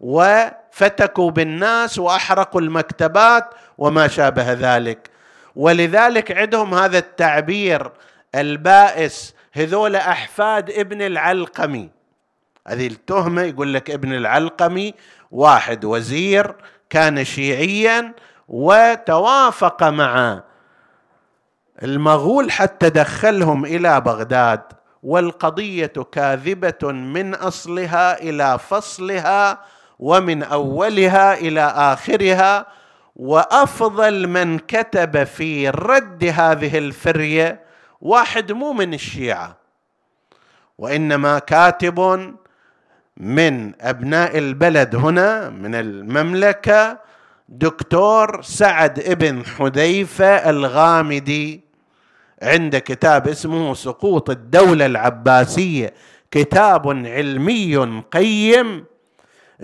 وفتكوا 0.00 1.30
بالناس 1.30 1.98
وأحرقوا 1.98 2.60
المكتبات 2.60 3.44
وما 3.78 4.08
شابه 4.08 4.52
ذلك. 4.52 5.10
ولذلك 5.56 6.32
عندهم 6.32 6.74
هذا 6.74 6.98
التعبير 6.98 7.92
البائس 8.34 9.34
هذول 9.52 9.96
أحفاد 9.96 10.70
ابن 10.70 11.02
العلقمي. 11.02 11.97
هذه 12.68 12.86
التهمة 12.86 13.42
يقول 13.42 13.74
لك 13.74 13.90
ابن 13.90 14.12
العلقمي 14.14 14.94
واحد 15.30 15.84
وزير 15.84 16.54
كان 16.90 17.24
شيعيا 17.24 18.14
وتوافق 18.48 19.82
مع 19.82 20.42
المغول 21.82 22.50
حتى 22.50 22.90
دخلهم 22.90 23.64
إلى 23.64 24.00
بغداد 24.00 24.62
والقضية 25.02 25.92
كاذبة 26.12 26.92
من 26.92 27.34
أصلها 27.34 28.22
إلى 28.22 28.58
فصلها 28.58 29.60
ومن 29.98 30.42
أولها 30.42 31.34
إلى 31.34 31.60
آخرها 31.60 32.66
وأفضل 33.16 34.26
من 34.26 34.58
كتب 34.58 35.24
في 35.24 35.68
رد 35.70 36.24
هذه 36.24 36.78
الفرية 36.78 37.60
واحد 38.00 38.52
مو 38.52 38.72
من 38.72 38.94
الشيعة 38.94 39.56
وإنما 40.78 41.38
كاتب 41.38 41.98
من 43.18 43.72
أبناء 43.80 44.38
البلد 44.38 44.96
هنا 44.96 45.50
من 45.50 45.74
المملكة 45.74 46.98
دكتور 47.48 48.42
سعد 48.42 48.98
ابن 48.98 49.46
حذيفة 49.46 50.50
الغامدي. 50.50 51.60
عنده 52.42 52.78
كتاب 52.78 53.28
اسمه 53.28 53.74
سقوط 53.74 54.30
الدولة 54.30 54.86
العباسية. 54.86 55.94
كتاب 56.30 56.88
علمي 56.88 58.02
قيم. 58.12 58.84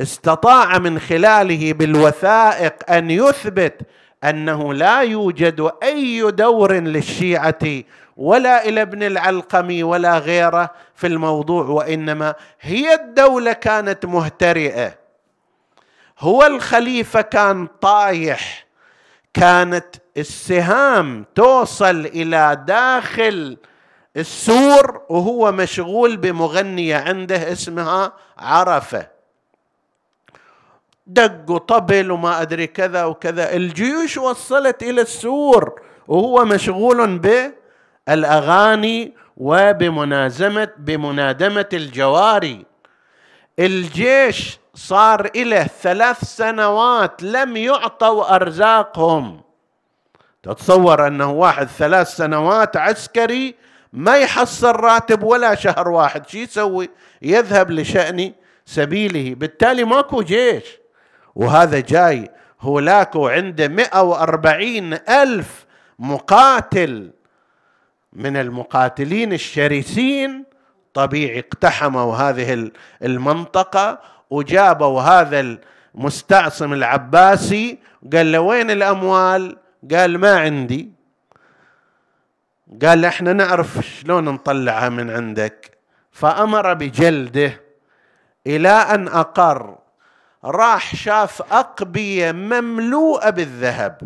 استطاع 0.02 0.78
من 0.78 0.98
خلاله 0.98 1.72
بالوثائق 1.72 2.90
أن 2.90 3.10
يثبت 3.10 3.80
أنه 4.24 4.74
لا 4.74 5.00
يوجد 5.00 5.70
أي 5.82 6.30
دور 6.30 6.72
للشيعة 6.72 7.82
ولا 8.16 8.68
إلى 8.68 8.82
ابن 8.82 9.02
العلقمي 9.02 9.82
ولا 9.82 10.18
غيره 10.18 10.70
في 10.94 11.06
الموضوع 11.06 11.64
وإنما 11.64 12.34
هي 12.60 12.94
الدولة 12.94 13.52
كانت 13.52 14.06
مهترئة. 14.06 14.98
هو 16.18 16.42
الخليفة 16.46 17.20
كان 17.20 17.66
طايح. 17.66 18.66
كانت 19.34 19.96
السهام 20.16 21.24
توصل 21.34 22.06
إلى 22.06 22.64
داخل 22.66 23.56
السور 24.16 25.02
وهو 25.08 25.52
مشغول 25.52 26.16
بمغنية 26.16 26.96
عنده 26.96 27.52
اسمها 27.52 28.12
عرفة. 28.38 29.08
دق 31.06 31.50
وطبل 31.50 32.10
وما 32.10 32.42
أدري 32.42 32.66
كذا 32.66 33.04
وكذا. 33.04 33.56
الجيوش 33.56 34.16
وصلت 34.18 34.82
إلى 34.82 35.00
السور 35.00 35.80
وهو 36.08 36.44
مشغول 36.44 37.20
بالاغاني 38.06 39.14
وبمنازمه 39.36 40.68
بمنادمة 40.78 41.68
الجواري. 41.72 42.66
الجيش 43.58 44.58
صار 44.74 45.30
إلى 45.36 45.66
ثلاث 45.82 46.24
سنوات 46.24 47.22
لم 47.22 47.56
يعطوا 47.56 48.34
أرزاقهم. 48.34 49.40
تتصور 50.42 51.06
أنه 51.06 51.32
واحد 51.32 51.66
ثلاث 51.66 52.08
سنوات 52.08 52.76
عسكري 52.76 53.54
ما 53.92 54.16
يحصل 54.16 54.76
راتب 54.76 55.22
ولا 55.22 55.54
شهر 55.54 55.88
واحد. 55.88 56.28
شو 56.28 56.38
يسوي؟ 56.38 56.90
يذهب 57.22 57.70
لشأن 57.70 58.32
سبيله. 58.66 59.34
بالتالي 59.34 59.84
ماكو 59.84 60.22
جيش. 60.22 60.64
وهذا 61.34 61.80
جاي 61.80 62.30
هولاكو 62.60 63.28
عنده 63.28 63.68
140 63.68 64.92
ألف 65.08 65.66
مقاتل. 65.98 67.10
من 68.14 68.36
المقاتلين 68.36 69.32
الشرسين 69.32 70.44
طبيعي 70.94 71.38
اقتحموا 71.38 72.16
هذه 72.16 72.70
المنطقة 73.02 74.00
وجابوا 74.30 75.00
هذا 75.00 75.58
المستعصم 75.94 76.72
العباسي 76.72 77.78
قال 78.12 78.32
له 78.32 78.40
وين 78.40 78.70
الأموال؟ 78.70 79.56
قال 79.90 80.18
ما 80.18 80.38
عندي. 80.38 80.92
قال 82.82 83.04
إحنا 83.04 83.32
نعرف 83.32 83.78
شلون 83.86 84.24
نطلعها 84.24 84.88
من 84.88 85.10
عندك. 85.10 85.78
فأمر 86.12 86.74
بجلده 86.74 87.60
إلى 88.46 88.68
أن 88.68 89.08
أقر. 89.08 89.78
راح 90.44 90.94
شاف 90.96 91.42
أقبية 91.52 92.32
مملوءة 92.32 93.30
بالذهب 93.30 94.00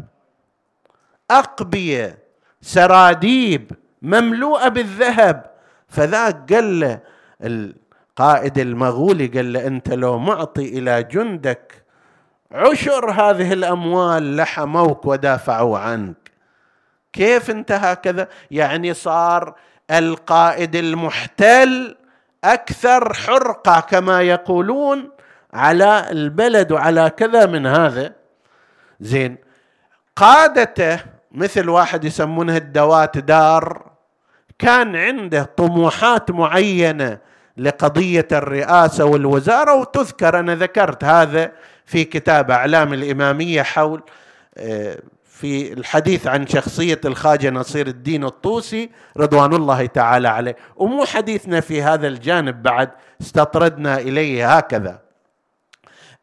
أقبية 1.31 2.19
سراديب 2.61 3.73
مملوءة 4.03 4.69
بالذهب. 4.69 5.51
فذاك 5.89 6.53
قال 6.53 6.81
له 6.81 7.01
القائد 7.43 8.59
المغولي 8.59 9.27
قال 9.27 9.53
له 9.53 9.67
أنت 9.67 9.89
لو 9.89 10.19
معطي 10.19 10.79
إلى 10.79 11.03
جندك 11.03 11.85
عشر 12.53 13.11
هذه 13.11 13.53
الأموال 13.53 14.37
لحموك 14.37 15.07
ودافعوا 15.07 15.79
عنك. 15.79 16.31
كيف 17.13 17.51
انت 17.51 17.73
هكذا؟ 17.73 18.29
يعني 18.51 18.95
صار 18.95 19.55
القائد 19.91 20.77
المحتل 20.77 21.97
أكثر 22.45 23.15
حرقة 23.15 23.81
كما 23.81 24.23
يقولون 24.23 25.11
على 25.55 26.11
البلد 26.11 26.73
وعلى 26.73 27.11
كذا 27.11 27.47
من 27.47 27.67
هذا. 27.67 28.13
زين. 29.01 29.37
قادته 30.17 31.01
مثل 31.33 31.69
واحد 31.69 32.05
يسمونه 32.05 32.57
الدوات 32.57 33.19
دار 33.19 33.88
كان 34.59 34.97
عنده 34.97 35.43
طموحات 35.57 36.31
معينة 36.31 37.19
لقضية 37.57 38.29
الرئاسة 38.33 39.05
والوزارة 39.05 39.75
وتذكر 39.75 40.39
أنا 40.39 40.55
ذكرت 40.55 41.05
هذا 41.05 41.53
في 41.87 42.05
كتاب 42.05 42.51
أعلام 42.51 42.93
الإمامية 42.93 43.63
حول 43.63 44.03
آه، 44.57 44.99
في 45.25 45.73
الحديث 45.73 46.27
عن 46.27 46.47
شخصية 46.47 47.01
الخواجه 47.05 47.51
نصير 47.51 47.87
الدين 47.87 48.25
الطوسي 48.25 48.91
رضوان 49.17 49.55
الله 49.55 49.87
تعالى 49.87 50.29
عليه. 50.29 50.57
ومو 50.77 51.05
حديثنا 51.05 51.61
في 51.61 51.83
هذا 51.83 52.09
الجانب 52.09 52.63
بعد 52.63 52.91
استطردنا 53.21 53.99
إليه 53.99 54.57
هكذا. 54.57 54.99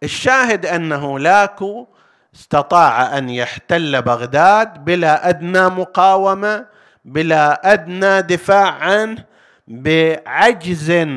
الشاهد 0.03 0.65
أنه 0.65 1.19
لاكو 1.19 1.87
استطاع 2.35 3.17
أن 3.17 3.29
يحتل 3.29 4.01
بغداد 4.01 4.85
بلا 4.85 5.29
أدنى 5.29 5.69
مقاومة 5.69 6.65
بلا 7.05 7.73
أدنى 7.73 8.21
دفاع 8.21 8.71
عنه 8.71 9.25
بعجز 9.67 11.07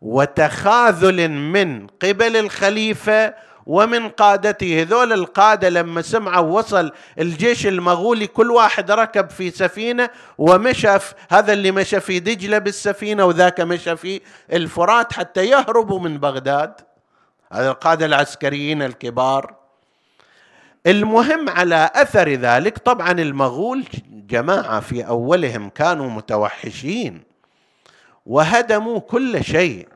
وتخاذل 0.00 1.30
من 1.30 1.86
قبل 1.86 2.36
الخليفة 2.36 3.34
ومن 3.66 4.08
قادته. 4.08 4.82
هذول 4.82 5.12
القادة 5.12 5.68
لما 5.68 6.02
سمعوا 6.02 6.58
وصل 6.58 6.92
الجيش 7.18 7.66
المغولي 7.66 8.26
كل 8.26 8.50
واحد 8.50 8.90
ركب 8.90 9.30
في 9.30 9.50
سفينة 9.50 10.10
ومشى 10.38 10.88
هذا 11.30 11.52
اللي 11.52 11.70
مشى 11.70 12.00
في 12.00 12.20
دجلة 12.20 12.58
بالسفينة 12.58 13.24
وذاك 13.24 13.60
مشى 13.60 13.96
في 13.96 14.20
الفرات 14.52 15.12
حتى 15.12 15.46
يهربوا 15.46 16.00
من 16.00 16.18
بغداد. 16.18 16.72
هذا 17.52 17.70
القادة 17.70 18.06
العسكريين 18.06 18.82
الكبار. 18.82 19.59
المهم 20.86 21.48
على 21.48 21.90
أثر 21.94 22.28
ذلك 22.28 22.78
طبعا 22.78 23.12
المغول 23.12 23.84
جماعة 24.10 24.80
في 24.80 25.06
أولهم 25.06 25.68
كانوا 25.68 26.10
متوحشين 26.10 27.22
وهدموا 28.26 28.98
كل 29.00 29.44
شيء 29.44 29.88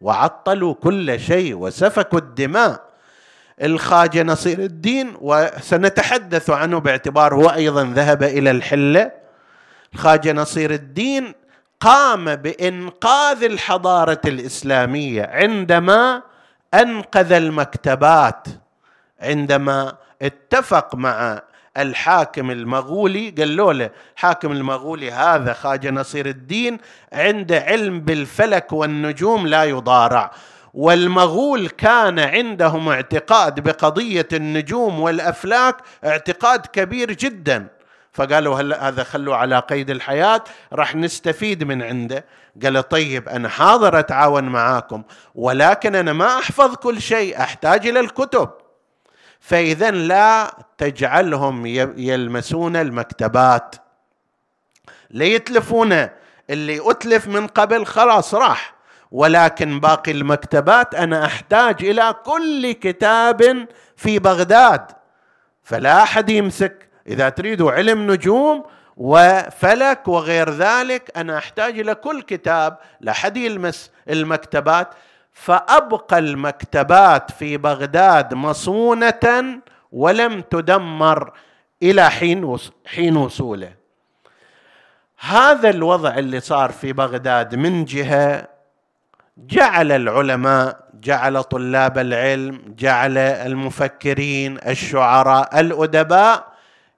وعطلوا 0.00 0.74
كل 0.74 1.20
شيء 1.20 1.54
وسفكوا 1.54 2.18
الدماء. 2.18 2.84
الخاجة 3.62 4.22
نصير 4.22 4.58
الدين 4.58 5.16
وسنتحدث 5.20 6.50
عنه 6.50 6.78
باعتبار 6.78 7.34
هو 7.34 7.48
أيضا 7.48 7.84
ذهب 7.94 8.22
إلى 8.22 8.50
الحلة. 8.50 9.10
الخاجة 9.94 10.32
نصير 10.32 10.70
الدين 10.74 11.32
قام 11.80 12.36
بإنقاذ 12.36 13.42
الحضارة 13.44 14.20
الإسلامية 14.26 15.22
عندما 15.32 16.22
أنقذ 16.74 17.32
المكتبات 17.32 18.46
عندما 19.20 19.96
اتفق 20.24 20.94
مع 20.94 21.42
الحاكم 21.76 22.50
المغولي 22.50 23.30
قال 23.30 23.56
له 23.56 23.90
الحاكم 24.16 24.52
المغولي 24.52 25.10
هذا 25.10 25.52
خاجة 25.52 25.90
نصير 25.90 26.26
الدين 26.26 26.78
عنده 27.12 27.60
علم 27.60 28.00
بالفلك 28.00 28.72
والنجوم 28.72 29.46
لا 29.46 29.64
يضارع. 29.64 30.30
والمغول 30.74 31.68
كان 31.68 32.18
عندهم 32.18 32.88
اعتقاد 32.88 33.60
بقضية 33.60 34.28
النجوم 34.32 35.00
والأفلاك 35.00 35.76
اعتقاد 36.04 36.66
كبير 36.66 37.12
جدا. 37.12 37.66
فقالوا 38.12 38.60
هل 38.60 38.74
هذا 38.74 39.04
خلوا 39.04 39.36
على 39.36 39.58
قيد 39.58 39.90
الحياة؟ 39.90 40.44
راح 40.72 40.96
نستفيد 40.96 41.64
من 41.64 41.82
عنده. 41.82 42.24
قال 42.62 42.88
طيب 42.88 43.28
أنا 43.28 43.48
حاضر 43.48 43.98
أتعاون 43.98 44.44
معاكم 44.44 45.02
ولكن 45.34 45.94
أنا 45.94 46.12
ما 46.12 46.38
أحفظ 46.38 46.74
كل 46.74 47.00
شيء 47.02 47.40
أحتاج 47.40 47.86
إلى 47.86 48.00
الكتب. 48.00 48.50
فإذا 49.46 49.90
لا 49.90 50.56
تجعلهم 50.78 51.66
يلمسون 51.96 52.76
المكتبات. 52.76 53.74
ليتلفون 55.10 56.08
اللي 56.50 56.90
أتلف 56.90 57.26
من 57.26 57.46
قبل 57.46 57.86
خلاص 57.86 58.34
راح 58.34 58.74
ولكن 59.10 59.80
باقي 59.80 60.12
المكتبات 60.12 60.94
أنا 60.94 61.24
أحتاج 61.24 61.84
إلى 61.84 62.14
كل 62.24 62.72
كتاب 62.72 63.68
في 63.96 64.18
بغداد. 64.18 64.86
فلا 65.62 66.02
أحد 66.02 66.30
يمسك. 66.30 66.88
إذا 67.06 67.28
تريدوا 67.28 67.72
علم 67.72 68.10
نجوم 68.10 68.64
وفلك 68.96 70.08
وغير 70.08 70.50
ذلك 70.50 71.10
أنا 71.16 71.38
أحتاج 71.38 71.78
إلى 71.78 71.94
كل 71.94 72.22
كتاب. 72.22 72.78
لا 73.00 73.12
أحد 73.12 73.36
يلمس 73.36 73.90
المكتبات. 74.08 74.88
فأبقى 75.34 76.18
المكتبات 76.18 77.30
في 77.30 77.56
بغداد 77.56 78.34
مصونة 78.34 79.60
ولم 79.92 80.40
تدمر 80.40 81.32
إلى 81.82 82.10
حين 82.10 82.56
حين 82.86 83.16
وصوله. 83.16 83.72
هذا 85.18 85.70
الوضع 85.70 86.18
اللي 86.18 86.40
صار 86.40 86.72
في 86.72 86.92
بغداد 86.92 87.54
من 87.54 87.84
جهة 87.84 88.48
جعل 89.38 89.92
العلماء 89.92 90.84
جعل 90.94 91.42
طلاب 91.42 91.98
العلم 91.98 92.74
جعل 92.78 93.18
المفكرين 93.18 94.58
الشعراء 94.66 95.60
الأدباء 95.60 96.52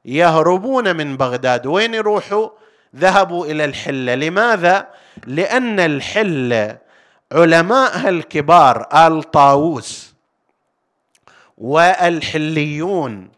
يهربون 0.04 0.96
من 0.96 1.16
بغداد. 1.16 1.66
وين 1.66 1.94
يروحوا؟ 1.94 2.48
ذهبوا 2.96 3.46
إلى 3.46 3.64
الحلة. 3.64 4.14
لماذا؟ 4.14 4.86
لأن 5.26 5.80
الحلة 5.80 6.85
علماءها 7.32 8.08
الكبار 8.08 8.88
آل 9.06 9.22
طاووس 9.22 10.14
والحليون 11.58 13.28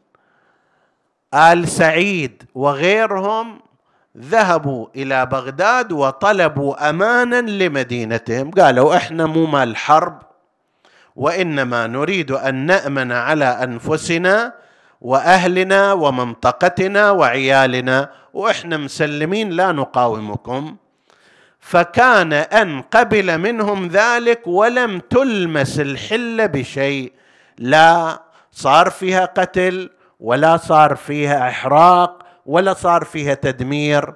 آل 1.35 1.69
سعيد 1.69 2.43
وغيرهم 2.55 3.61
ذهبوا 4.19 4.87
إلى 4.97 5.27
بغداد 5.27 5.93
وطلبوا 5.93 6.91
امانا 6.91 7.41
لمدينتهم. 7.41 8.51
قالوا 8.51 8.97
إحنا 8.97 9.27
مو 9.27 9.47
مال 9.47 9.77
حرب 9.77 10.19
وإنما 11.17 11.87
نريد 11.87 12.31
أن 12.31 12.55
نأمن 12.55 13.13
على 13.13 13.45
أنفسنا 13.45 14.53
وأهلنا 15.01 15.93
ومنطقتنا 15.93 17.11
وعيالنا 17.11 18.11
وإحنا 18.35 18.77
مسلمين 18.77 19.51
لا 19.51 19.73
نقاومكم. 19.73 20.77
فكان 21.69 22.33
أن 22.33 22.83
قبل 22.83 23.39
منهم 23.39 23.89
ذلك 23.89 24.47
ولم 24.47 24.99
تلمس 24.99 25.81
الحله 25.81 26.47
بشيء. 26.47 27.13
لا 27.59 28.23
صار 28.53 28.91
فيها 28.91 29.25
قتل 29.25 29.91
ولا 30.21 30.57
صار 30.57 30.97
فيها 30.97 31.49
إحراق 31.49 32.23
ولا 32.47 32.75
صار 32.75 33.05
فيها 33.05 33.35
تدمير. 33.35 34.15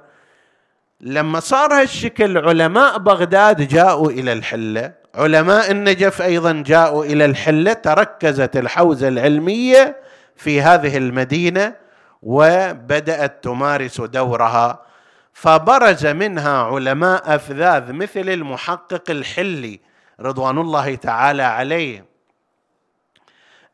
لما 1.01 1.41
صار 1.41 1.73
هالشكل 1.73 2.39
علماء 2.39 2.99
بغداد 2.99 3.69
جاءوا 3.69 4.11
إلى 4.11 4.33
الحله 4.33 4.93
علماء 5.15 5.71
النجف 5.71 6.23
أيضا 6.23 6.63
جاءوا 6.67 7.05
إلى 7.05 7.25
الحله 7.25 7.73
تركزت 7.73 8.57
الحوزة 8.57 9.09
العلمية 9.09 9.97
في 10.37 10.61
هذه 10.63 10.97
المدينة 10.97 11.75
وبدأت 12.23 13.45
تمارس 13.45 14.01
دورها. 14.01 14.92
فبرز 15.33 16.07
منها 16.07 16.63
علماء 16.63 17.35
أفذاذ 17.35 17.93
مثل 17.93 18.29
المحقق 18.29 19.11
الحلي 19.11 19.81
رضوان 20.21 20.59
الله 20.59 20.95
تعالى 20.95 21.43
عليه. 21.43 22.05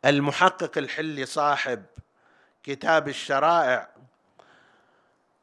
المحقق 0.04 0.78
الحلي 0.78 1.26
صاحب 1.26 1.82
كتاب 2.62 3.08
الشرائع 3.08 3.88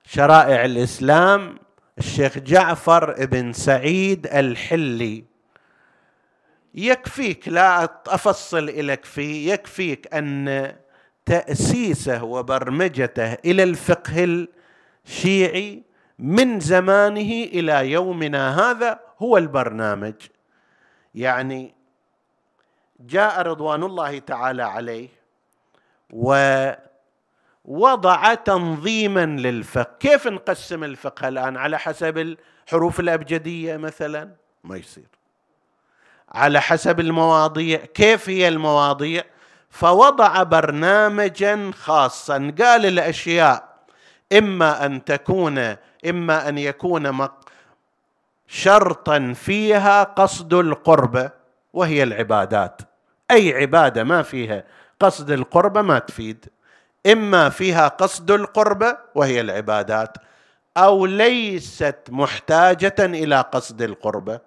شرائع 0.06 0.66
الإسلام 0.66 1.60
الشيخ 1.98 2.38
جعفر 2.38 3.26
بن 3.26 3.54
سعيد 3.54 4.28
الحلي. 4.28 5.26
يكفيك 6.76 7.48
لا 7.48 7.84
أفصل 8.08 8.70
إليك 8.70 9.06
فيه 9.06 9.54
يكفيك 9.54 10.14
أن 10.14 10.76
تأسيسه 11.26 12.24
وبرمجته 12.24 13.34
إلى 13.34 13.64
الفقه 13.64 14.48
الشيعي 15.06 15.84
من 16.20 16.60
زمانه 16.60 17.44
إلى 17.44 17.92
يومنا 17.92 18.72
هذا 18.72 19.00
هو 19.22 19.38
البرنامج. 19.38 20.14
يعني 21.16 21.76
جاء 23.00 23.42
رضوان 23.42 23.84
الله 23.84 24.20
تعالى 24.20 24.64
عليه 24.64 25.10
ووضع 27.66 28.34
تنظيما 28.34 29.26
للفقه. 29.26 29.96
كيف 30.00 30.28
نقسم 30.28 30.84
الفقه 30.84 31.28
الآن؟ 31.28 31.58
على 31.58 31.80
حسب 31.80 32.18
الحروف 32.68 33.00
الأبجدية 33.00 33.78
مثلا؟ 33.78 34.30
ما 34.64 34.78
يصير. 34.78 35.08
على 36.30 36.62
حسب 36.62 37.00
المواضيع. 37.00 37.78
كيف 37.78 38.30
هي 38.30 38.48
المواضيع؟ 38.48 39.24
فوضع 39.70 40.44
برنامجا 40.44 41.72
خاصا. 41.76 42.54
قال 42.62 42.86
الأشياء 42.86 43.76
إما 44.38 44.86
أن 44.86 45.06
تكون 45.06 45.76
إما 46.10 46.50
أن 46.50 46.58
يكون 46.58 47.28
شرطا 48.48 49.34
فيها 49.36 50.04
قصد 50.04 50.54
القربه 50.54 51.32
وهي 51.74 52.04
العبادات. 52.04 52.82
أي 53.32 53.54
عبادة 53.54 54.04
ما 54.04 54.22
فيها 54.22 54.64
قصد 55.00 55.32
القربه 55.32 55.82
ما 55.82 56.00
تفيد. 56.00 56.46
إما 57.12 57.50
فيها 57.50 57.88
قصد 57.88 58.32
القربه 58.32 58.98
وهي 59.16 59.42
العبادات. 59.42 60.18
أو 60.78 61.06
ليست 61.06 61.98
محتاجة 62.10 62.96
إلى 63.00 63.42
قصد 63.42 63.82
القربه 63.82 64.40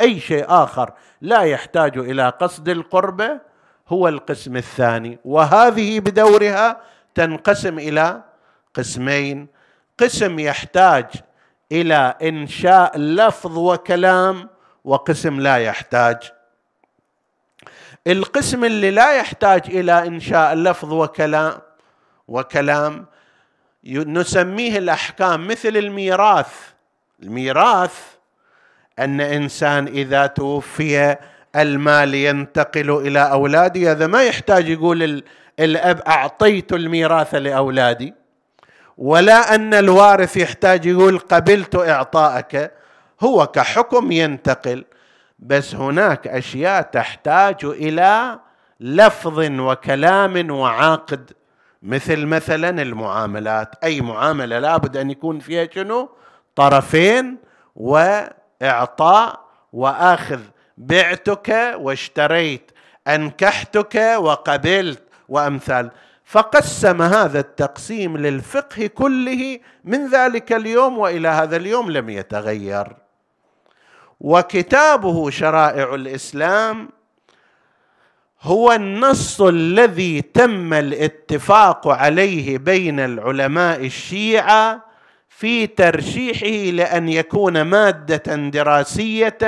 أي 0.00 0.20
شيء 0.20 0.44
آخر 0.48 0.92
لا 1.20 1.42
يحتاج 1.42 1.98
إلى 1.98 2.28
قصد 2.28 2.68
القربه 2.68 3.40
هو 3.88 4.08
القسم 4.08 4.56
الثاني. 4.56 5.18
وهذه 5.24 6.00
بدورها 6.00 6.80
تنقسم 7.14 7.78
إلى 7.78 8.22
قسمين. 8.74 9.57
قسم 9.98 10.38
يحتاج 10.38 11.06
إلى 11.72 12.14
إنشاء 12.22 12.98
لفظ 12.98 13.58
وكلام 13.58 14.48
وقسم 14.84 15.40
لا 15.40 15.56
يحتاج. 15.56 16.16
القسم 18.06 18.64
اللي 18.64 18.90
لا 18.90 19.12
يحتاج 19.12 19.62
إلى 19.66 20.06
إنشاء 20.06 20.54
لفظ 20.54 20.92
وكلام 20.92 21.58
وكلام 22.28 23.06
نسميه 23.84 24.78
الأحكام 24.78 25.48
مثل 25.48 25.76
الميراث. 25.76 26.52
الميراث 27.22 28.00
أن 28.98 29.20
إنسان 29.20 29.86
إذا 29.86 30.26
توفي 30.26 31.16
المال 31.56 32.14
ينتقل 32.14 32.90
إلى 32.90 33.30
اولادي 33.30 33.90
هذا 33.90 34.06
ما 34.06 34.22
يحتاج 34.24 34.68
يقول 34.68 35.22
الأب 35.60 36.00
أعطيت 36.00 36.72
الميراث 36.72 37.34
لأولادي. 37.34 38.14
ولا 38.98 39.54
أن 39.54 39.74
الوارث 39.74 40.36
يحتاج 40.36 40.86
يقول 40.86 41.18
قبلت 41.18 41.74
اعطائك 41.74 42.72
هو 43.20 43.46
كحكم 43.46 44.12
ينتقل 44.12 44.84
بس 45.38 45.74
هناك 45.74 46.26
أشياء 46.26 46.82
تحتاج 46.82 47.64
إلى 47.64 48.38
لفظ 48.80 49.38
وكلام 49.60 50.50
وعقد 50.50 51.32
مثل 51.82 52.26
مثلا 52.26 52.82
المعاملات. 52.82 53.74
أي 53.84 54.00
معاملة 54.00 54.58
لابد 54.58 54.96
أن 54.96 55.10
يكون 55.10 55.38
فيها 55.38 55.68
شنو؟ 55.74 56.10
طرفين 56.56 57.36
وإعطاء 57.76 59.40
وأخذ. 59.72 60.40
بعتك 60.78 61.74
واشتريت 61.78 62.70
أنكحتك 63.08 64.16
وقبلت 64.18 65.02
وأمثال. 65.28 65.90
فقسم 66.28 67.02
هذا 67.02 67.40
التقسيم 67.40 68.16
للفقه 68.16 68.86
كله 68.86 69.58
من 69.84 70.10
ذلك 70.10 70.52
اليوم 70.52 70.98
وإلى 70.98 71.28
هذا 71.28 71.56
اليوم 71.56 71.90
لم 71.90 72.10
يتغير. 72.10 72.96
وكتابه 74.20 75.30
شرائع 75.30 75.94
الإسلام 75.94 76.88
هو 78.42 78.72
النص 78.72 79.40
الذي 79.40 80.22
تم 80.22 80.74
الاتفاق 80.74 81.88
عليه 81.88 82.58
بين 82.58 83.00
العلماء 83.00 83.86
الشيعة 83.86 84.84
في 85.28 85.66
ترشيحه 85.66 86.70
لأن 86.76 87.08
يكون 87.08 87.62
مادة 87.62 88.34
دراسية 88.36 89.38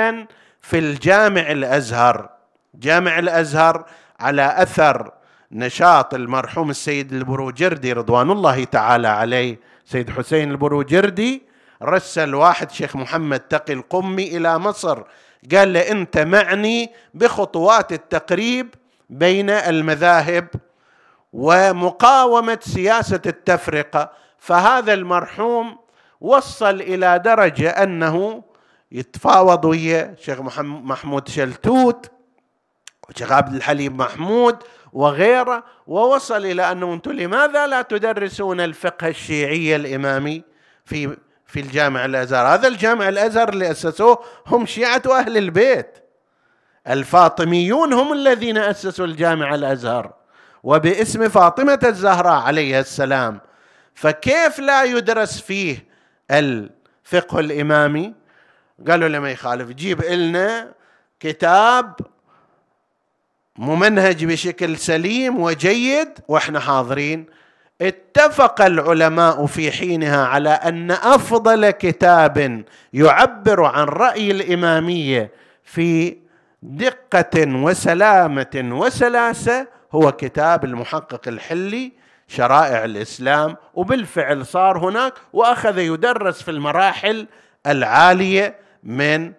في 0.61 0.79
الجامع 0.79 1.51
الأزهر. 1.51 2.29
جامع 2.75 3.19
الأزهر 3.19 3.85
على 4.19 4.61
أثر 4.61 5.20
نشاط 5.51 6.13
المرحوم 6.13 6.69
السيد 6.69 7.13
البروجردي 7.13 7.93
رضوان 7.93 8.31
الله 8.31 8.63
تعالى 8.63 9.07
عليه. 9.07 9.59
سيد 9.85 10.09
حسين 10.09 10.51
البروجردي 10.51 11.41
رسل 11.83 12.35
واحد 12.35 12.71
شيخ 12.71 12.95
محمد 12.95 13.39
تقي 13.39 13.73
القمي 13.73 14.37
إلى 14.37 14.59
مصر. 14.59 15.03
قال 15.55 15.73
له 15.73 15.91
أنت 15.91 16.17
معني 16.17 16.91
بخطوات 17.13 17.91
التقريب 17.91 18.75
بين 19.09 19.49
المذاهب 19.49 20.47
ومقاومة 21.33 22.59
سياسة 22.61 23.21
التفرقة. 23.25 24.11
فهذا 24.37 24.93
المرحوم 24.93 25.77
وصل 26.21 26.81
إلى 26.81 27.19
درجة 27.19 27.69
أنه 27.69 28.43
يتفاوض 28.91 29.65
ويا 29.65 30.15
شيخ 30.19 30.41
محمود 30.61 31.27
شلتوت 31.27 32.11
وشيخ 33.09 33.31
عبد 33.31 33.55
الحليم 33.55 33.97
محمود 33.97 34.55
وغيره 34.93 35.63
ووصل 35.87 36.45
إلى 36.45 36.71
أنه 36.71 36.93
أنتم 36.93 37.11
لماذا 37.11 37.67
لا 37.67 37.81
تدرسون 37.81 38.61
الفقه 38.61 39.07
الشيعي 39.07 39.75
الإمامي 39.75 40.43
في 40.85 41.17
في 41.45 41.59
الجامع 41.59 42.05
الأزهر؟ 42.05 42.47
هذا 42.47 42.67
الجامع 42.67 43.09
الأزهر 43.09 43.49
اللي 43.49 43.71
أسسوه 43.71 44.23
هم 44.47 44.65
شيعة 44.65 45.01
أهل 45.11 45.37
البيت. 45.37 45.97
الفاطميون 46.87 47.93
هم 47.93 48.13
الذين 48.13 48.57
أسسوا 48.57 49.05
الجامع 49.05 49.55
الأزهر. 49.55 50.13
وباسم 50.63 51.29
فاطمة 51.29 51.79
الزهراء 51.83 52.41
عليها 52.41 52.79
السلام. 52.79 53.41
فكيف 53.95 54.59
لا 54.59 54.83
يدرس 54.83 55.41
فيه 55.41 55.85
الفقه 56.31 57.39
الإمامي؟ 57.39 58.13
قالوا 58.87 59.07
لما 59.07 59.31
يخالف 59.31 59.69
جيب 59.69 60.01
لنا 60.01 60.73
كتاب 61.19 61.95
ممنهج 63.57 64.25
بشكل 64.25 64.77
سليم 64.77 65.39
وجيد 65.39 66.09
وإحنا 66.27 66.59
حاضرين. 66.59 67.25
اتفق 67.81 68.61
العلماء 68.61 69.45
في 69.45 69.71
حينها 69.71 70.25
على 70.25 70.49
أن 70.49 70.91
أفضل 70.91 71.69
كتاب 71.69 72.63
يعبر 72.93 73.63
عن 73.63 73.83
رأي 73.85 74.31
الإمامية 74.31 75.31
في 75.63 76.17
دقة 76.63 77.55
وسلامة 77.55 78.69
وسلاسة 78.71 79.67
هو 79.91 80.11
كتاب 80.11 80.65
المحقق 80.65 81.27
الحلي 81.27 81.91
شرائع 82.27 82.85
الإسلام 82.85 83.57
وبالفعل 83.73 84.45
صار 84.45 84.77
هناك 84.77 85.13
وأخذ 85.33 85.77
يدرس 85.77 86.41
في 86.41 86.51
المراحل 86.51 87.27
العالية 87.67 88.55
من 88.83 89.33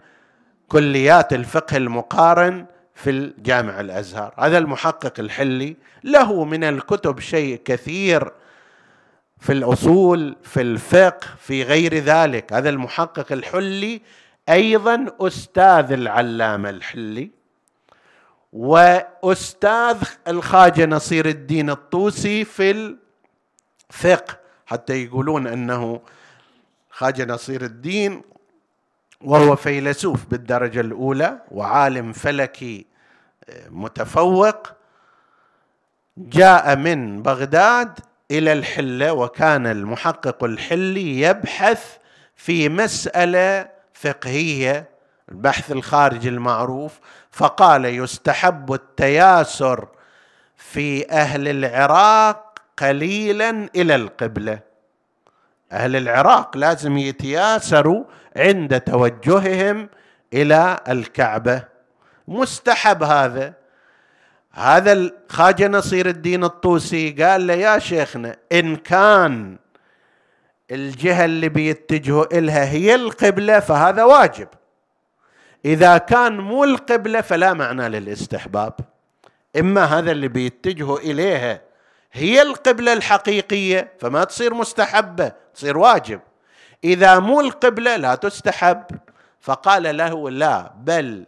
كليات 0.68 1.32
الفقه 1.32 1.76
المقارن 1.76 2.66
في 2.94 3.10
الجامع 3.10 3.80
الأزهر. 3.80 4.34
هذا 4.38 4.58
المحقق 4.58 5.20
الحلي. 5.20 5.76
له 6.04 6.44
من 6.44 6.64
الكتب 6.64 7.20
شيء 7.20 7.60
كثير 7.64 8.32
في 9.38 9.52
الأصول 9.52 10.36
في 10.42 10.60
الفقه 10.60 11.26
في 11.38 11.62
غير 11.62 11.94
ذلك. 11.94 12.52
هذا 12.52 12.68
المحقق 12.68 13.32
الحلي 13.32 14.00
أيضا 14.48 15.06
أستاذ 15.20 15.92
العلامة 15.92 16.70
الحلي 16.70 17.30
وأستاذ 18.52 19.96
الخواجه 20.28 20.86
نصير 20.86 21.28
الدين 21.28 21.70
الطوسي 21.70 22.44
في 22.44 22.96
الفقه. 23.90 24.38
حتى 24.66 25.04
يقولون 25.04 25.46
أنه 25.46 26.00
خواجه 26.90 27.24
نصير 27.24 27.64
الدين 27.64 28.22
وهو 29.24 29.56
فيلسوف 29.56 30.26
بالدرجة 30.26 30.80
الأولى 30.80 31.38
وعالم 31.50 32.12
فلكي 32.12 32.86
آه، 33.48 33.68
متفوق 33.70 34.66
جاء 36.16 36.76
من 36.76 37.22
بغداد 37.22 37.98
إلى 38.30 38.52
الحلة 38.52 39.12
وكان 39.12 39.66
المحقق 39.66 40.44
الحلي 40.44 41.20
يبحث 41.20 41.96
في 42.36 42.68
مسألة 42.68 43.68
فقهية 43.94 44.88
البحث 45.28 45.72
الخارجي 45.72 46.28
المعروف 46.28 47.00
فقال 47.30 47.84
يستحب 47.84 48.72
التياسر 48.72 49.88
في 50.56 51.10
أهل 51.10 51.48
العراق 51.48 52.58
قليلا 52.78 53.68
إلى 53.76 53.94
القبلة. 53.94 54.58
أهل 55.72 55.96
العراق 55.96 56.56
لازم 56.56 56.98
يتياسروا 56.98 58.04
عند 58.36 58.80
توجههم 58.80 59.88
إلى 60.32 60.80
الكعبة. 60.88 61.64
مستحب 62.28 63.02
هذا. 63.02 63.54
هذا 64.52 64.92
الخواجه 64.92 65.68
نصير 65.68 66.08
الدين 66.08 66.44
الطوسي 66.44 67.10
قال 67.10 67.46
له 67.46 67.54
يا 67.54 67.78
شيخنا 67.78 68.36
إن 68.52 68.76
كان 68.76 69.56
الجهة 70.70 71.24
اللي 71.24 71.48
بيتجهوا 71.48 72.38
إلها 72.38 72.64
هي 72.64 72.94
القبلة 72.94 73.60
فهذا 73.60 74.04
واجب. 74.04 74.48
إذا 75.64 75.98
كان 75.98 76.38
مو 76.40 76.64
القبلة 76.64 77.20
فلا 77.20 77.52
معنى 77.52 77.88
للاستحباب. 77.88 78.74
إما 79.58 79.84
هذا 79.84 80.10
اللي 80.10 80.28
بيتجهوا 80.28 80.98
إليها 80.98 81.60
هي 82.12 82.42
القبلة 82.42 82.92
الحقيقية 82.92 83.92
فما 84.00 84.24
تصير 84.24 84.54
مستحبة 84.54 85.32
تصير 85.54 85.78
واجب. 85.78 86.20
إذا 86.84 87.18
مو 87.18 87.40
القبلة 87.40 87.96
لا 87.96 88.14
تستحب. 88.14 88.84
فقال 89.40 89.96
له 89.96 90.30
لا 90.30 90.72
بل 90.76 91.26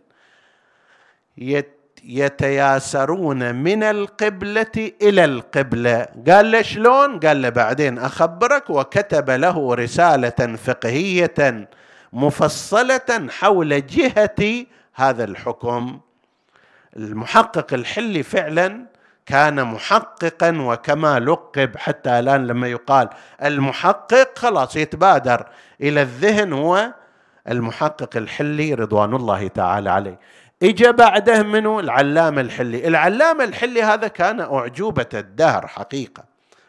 يتياسرون 2.04 3.54
من 3.54 3.82
القبلة 3.82 4.92
إلى 5.02 5.24
القبلة. 5.24 6.08
قال 6.28 6.50
له 6.50 6.62
شلون؟ 6.62 7.20
قال 7.20 7.42
له 7.42 7.48
بعدين 7.48 7.98
أخبرك. 7.98 8.70
وكتب 8.70 9.30
له 9.30 9.74
رسالة 9.74 10.56
فقهية 10.56 11.68
مفصلة 12.12 13.28
حول 13.30 13.86
جهة 13.86 14.66
هذا 14.94 15.24
الحكم. 15.24 16.00
المحقق 16.96 17.74
الحلي 17.74 18.22
فعلا 18.22 18.93
كان 19.26 19.64
محققا 19.64 20.58
وكما 20.60 21.18
لقب 21.18 21.76
حتى 21.76 22.18
الآن 22.18 22.46
لما 22.46 22.68
يقال 22.68 23.08
المحقق 23.44 24.38
خلاص 24.38 24.76
يتبادر 24.76 25.46
إلى 25.80 26.02
الذهن 26.02 26.52
هو 26.52 26.94
المحقق 27.48 28.16
الحلي 28.16 28.74
رضوان 28.74 29.14
الله 29.14 29.48
تعالى 29.48 29.90
عليه. 29.90 30.18
اجى 30.62 30.92
بعده 30.92 31.42
منه 31.42 31.80
العلامة 31.80 32.40
الحلي. 32.40 32.88
العلامة 32.88 33.44
الحلي 33.44 33.82
هذا 33.82 34.08
كان 34.08 34.40
أعجوبة 34.40 35.06
الدهر 35.14 35.66
حقيقة 35.66 36.24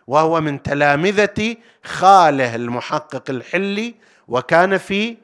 وهو 0.07 0.41
من 0.41 0.63
تلامذة 0.63 1.55
خاله 1.83 2.55
المحقق 2.55 3.23
الحلي 3.29 3.95
وكان 4.27 4.77
في 4.77 5.17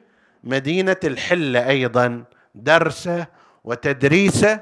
مدينة 0.44 0.96
الحلة 1.04 1.68
أيضا 1.68 2.24
درسه 2.54 3.26
وتدريسه 3.64 4.60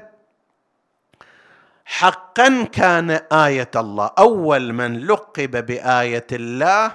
حقا 1.85 2.63
كان 2.71 3.11
آية 3.31 3.71
الله. 3.75 4.11
أول 4.19 4.73
من 4.73 5.05
لقب 5.05 5.65
بآية 5.65 6.27
الله 6.31 6.91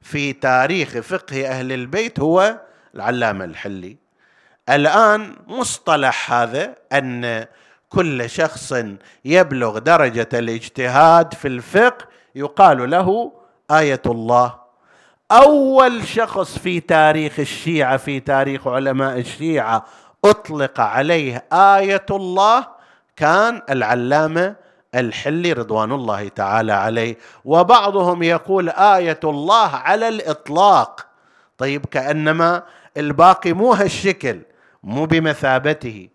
في 0.00 0.32
تاريخ 0.32 0.88
فقه 0.88 1.48
أهل 1.48 1.72
البيت 1.72 2.20
هو 2.20 2.60
العلامة 2.94 3.44
الحلي. 3.44 3.96
الآن 4.68 5.36
مصطلح 5.46 6.32
هذا 6.32 6.74
أن 6.92 7.46
كل 7.88 8.30
شخص 8.30 8.74
يبلغ 9.24 9.78
درجة 9.78 10.28
الاجتهاد 10.34 11.34
في 11.34 11.48
الفقه 11.48 12.06
يقال 12.34 12.90
له 12.90 13.32
آية 13.70 14.02
الله. 14.06 14.54
أول 15.32 16.06
شخص 16.06 16.58
في 16.58 16.80
تاريخ 16.80 17.40
الشيعة 17.40 17.96
في 17.96 18.20
تاريخ 18.20 18.66
علماء 18.66 19.18
الشيعة 19.18 19.84
أطلق 20.24 20.80
عليه 20.80 21.44
آية 21.52 22.06
الله 22.10 22.77
كان 23.18 23.62
العلامة 23.70 24.56
الحلي 24.94 25.52
رضوان 25.52 25.92
الله 25.92 26.28
تعالى 26.28 26.72
عليه 26.72 27.18
وبعضهم 27.44 28.22
يقول 28.22 28.68
آية 28.68 29.20
الله 29.24 29.68
على 29.68 30.08
الإطلاق. 30.08 31.06
طيب 31.58 31.86
كأنما 31.86 32.62
الباقي 32.96 33.52
مو 33.52 33.72
هالشكل 33.72 34.40
مو 34.82 35.04
بمثابته. 35.06 36.08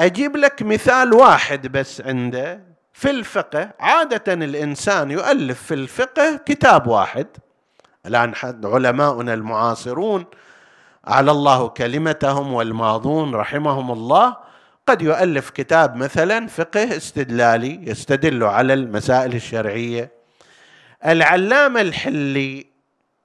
أجيب 0.00 0.36
لك 0.36 0.62
مثال 0.62 1.14
واحد 1.14 1.66
بس 1.66 2.00
عنده. 2.00 2.62
في 2.92 3.10
الفقه 3.10 3.70
عادة 3.80 4.32
الإنسان 4.32 5.10
يؤلف 5.10 5.62
في 5.62 5.74
الفقه 5.74 6.40
كتاب 6.46 6.86
واحد. 6.86 7.26
الآن 8.06 8.32
علماؤنا 8.64 9.34
المعاصرون 9.34 10.24
على 11.04 11.30
الله 11.30 11.68
كلمتهم 11.68 12.52
والماضون 12.52 13.34
رحمهم 13.34 13.90
الله 13.90 14.47
قد 14.88 15.02
يؤلف 15.02 15.50
كتاب 15.50 15.96
مثلا 15.96 16.46
فقه 16.46 16.96
استدلالي 16.96 17.80
يستدل 17.90 18.44
على 18.44 18.74
المسائل 18.74 19.34
الشرعية. 19.34 20.10
العلامة 21.06 21.80
الحلي 21.80 22.66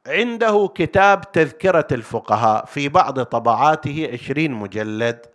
عنده 0.07 0.69
كتاب 0.75 1.31
تذكرة 1.31 1.87
الفقهاء 1.91 2.65
في 2.65 2.89
بعض 2.89 3.23
طبعاته 3.23 4.09
عشرين 4.13 4.51
مجلد. 4.51 5.25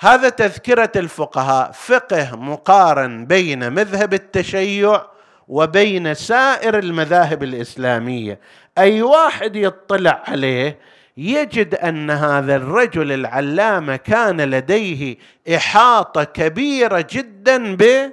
هذا 0.00 0.28
تذكرة 0.28 0.92
الفقهاء 0.96 1.70
فقه 1.72 2.36
مقارن 2.36 3.26
بين 3.26 3.72
مذهب 3.72 4.14
التشيع 4.14 5.02
وبين 5.48 6.14
سائر 6.14 6.78
المذاهب 6.78 7.42
الإسلامية. 7.42 8.40
أي 8.78 9.02
واحد 9.02 9.56
يطلع 9.56 10.22
عليه 10.28 10.78
يجد 11.16 11.74
أن 11.74 12.10
هذا 12.10 12.56
الرجل 12.56 13.12
العلامة 13.12 13.96
كان 13.96 14.40
لديه 14.40 15.16
إحاطة 15.56 16.24
كبيرة 16.24 17.06
جدا 17.10 17.76
ب 17.76 18.12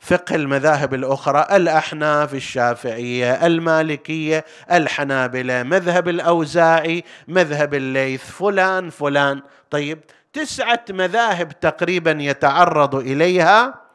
فقه 0.00 0.34
المذاهب 0.34 0.94
الأخرى 0.94 1.46
الأحناف 1.56 2.34
الشافعية 2.34 3.46
المالكية 3.46 4.44
الحنابلة 4.72 5.62
مذهب 5.62 6.08
الأوزاعي 6.08 7.04
مذهب 7.28 7.74
الليث 7.74 8.30
فلان 8.30 8.90
فلان. 8.90 9.42
طيب 9.70 9.98
تسعة 10.32 10.84
مذاهب 10.90 11.60
تقريبا 11.60 12.10
يتعرض 12.10 12.94
إليها 12.94 13.87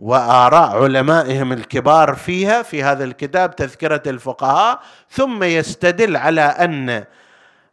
وآراء 0.00 0.82
علمائهم 0.82 1.52
الكبار 1.52 2.14
فيها 2.14 2.62
في 2.62 2.82
هذا 2.82 3.04
الكتاب 3.04 3.56
تذكرة 3.56 4.02
الفقهاء 4.06 4.80
ثم 5.10 5.42
يستدل 5.42 6.16
على 6.16 6.40
أن 6.40 7.04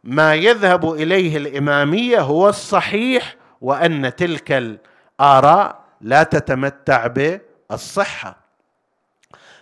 ما 0.04 0.34
يذهب 0.34 0.92
إليه 0.92 1.36
الإمامية 1.36 2.20
هو 2.20 2.48
الصحيح 2.48 3.36
وأن 3.60 4.16
تلك 4.16 4.78
الآراء 5.20 5.80
لا 6.00 6.22
تتمتع 6.22 7.06
بالصحة. 7.06 8.36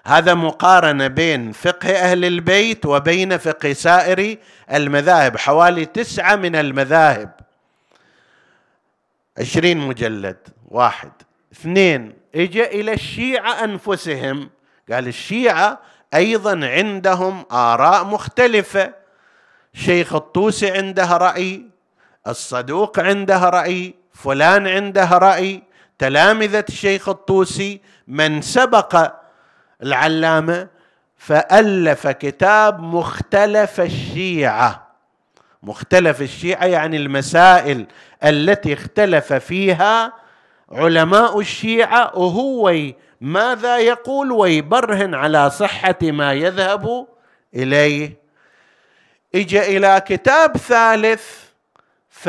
هذا 0.07 0.35
مقارنة 0.35 1.07
بين 1.07 1.53
فقه 1.53 1.91
أهل 1.91 2.25
البيت 2.25 2.87
وبين 2.87 3.39
فقه 3.39 3.73
سائر 3.73 4.37
المذاهب 4.73 5.37
حوالي 5.37 5.85
تسعة 5.85 6.37
من 6.37 6.57
المذاهب. 6.57 7.31
عشرين 9.39 9.79
مجلد 9.79 10.37
واحد. 10.69 11.13
اثنين 11.53 12.26
اجى 12.37 12.65
إلى 12.65 12.93
الشيعة 12.93 13.65
انفسهم. 13.65 14.51
قال 14.93 15.09
الشيعة 15.09 15.81
أيضا 16.15 16.67
عندهم 16.67 17.45
آراء 17.53 18.05
مختلفة. 18.05 18.93
شيخ 19.75 20.15
الطوسي 20.15 20.71
عنده 20.71 21.17
رأي 21.17 21.67
الصدوق 22.27 23.01
عنده 23.01 23.39
رأي 23.39 23.95
فلان 24.15 24.69
عنده 24.69 25.19
رأي. 25.19 25.63
تلامذة 25.99 26.65
الشيخ 26.69 27.09
الطوسي 27.09 27.81
من 28.09 28.43
سبق 28.43 29.13
العلامة 29.83 30.69
فألف 31.17 32.07
كتاب 32.07 32.81
مختلف 32.81 33.81
الشيعة. 33.81 34.87
مختلف 35.63 36.23
الشيعة 36.23 36.65
يعني 36.65 36.97
المسائل 36.97 37.87
التي 38.25 38.73
اختلف 38.73 39.33
فيها 39.33 40.26
علماء 40.73 41.41
الشيعة 41.41 42.19
وهو 42.19 42.75
ماذا 43.21 43.79
يقول 43.79 44.33
ويبرهن 44.33 45.15
على 45.15 45.51
صحة 45.51 45.99
ما 46.03 46.33
يذهب 46.33 47.07
إليه. 47.55 48.17
اجى 49.35 49.77
إلى 49.77 50.03
كتاب 50.07 50.57
ثالث 50.57 51.25
ف 52.11 52.29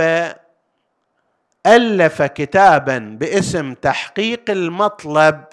الف 1.65 2.21
كتابا 2.21 3.17
باسم 3.19 3.73
تحقيق 3.73 4.49
المطلب 4.49 5.43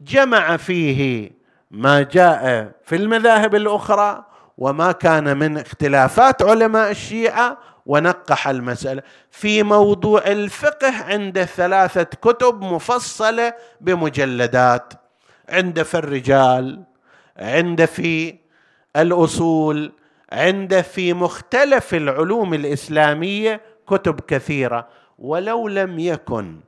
جمع 0.00 0.56
فيه 0.56 1.30
ما 1.70 2.02
جاء 2.02 2.72
في 2.84 2.96
المذاهب 2.96 3.54
الأخرى 3.54 4.24
وما 4.58 4.92
كان 4.92 5.36
من 5.36 5.58
اختلافات 5.58 6.42
علماء 6.42 6.90
الشيعة 6.90 7.58
ونقح 7.90 8.48
المسألة. 8.48 9.02
في 9.30 9.62
موضوع 9.62 10.22
الفقه 10.26 11.02
عنده 11.04 11.44
ثلاثة 11.44 12.02
كتب 12.02 12.60
مفصلة 12.64 13.54
بمجلدات. 13.80 14.92
عنده 15.48 15.82
في 15.82 15.94
الرجال 15.94 16.82
عنده 17.36 17.86
في 17.86 18.34
الأصول 18.96 19.92
عنده 20.32 20.82
في 20.82 21.14
مختلف 21.14 21.94
العلوم 21.94 22.54
الإسلامية 22.54 23.60
كتب 23.86 24.20
كثيرة. 24.20 24.88
ولو 25.18 25.68
لم 25.68 25.98
يكن 25.98 26.60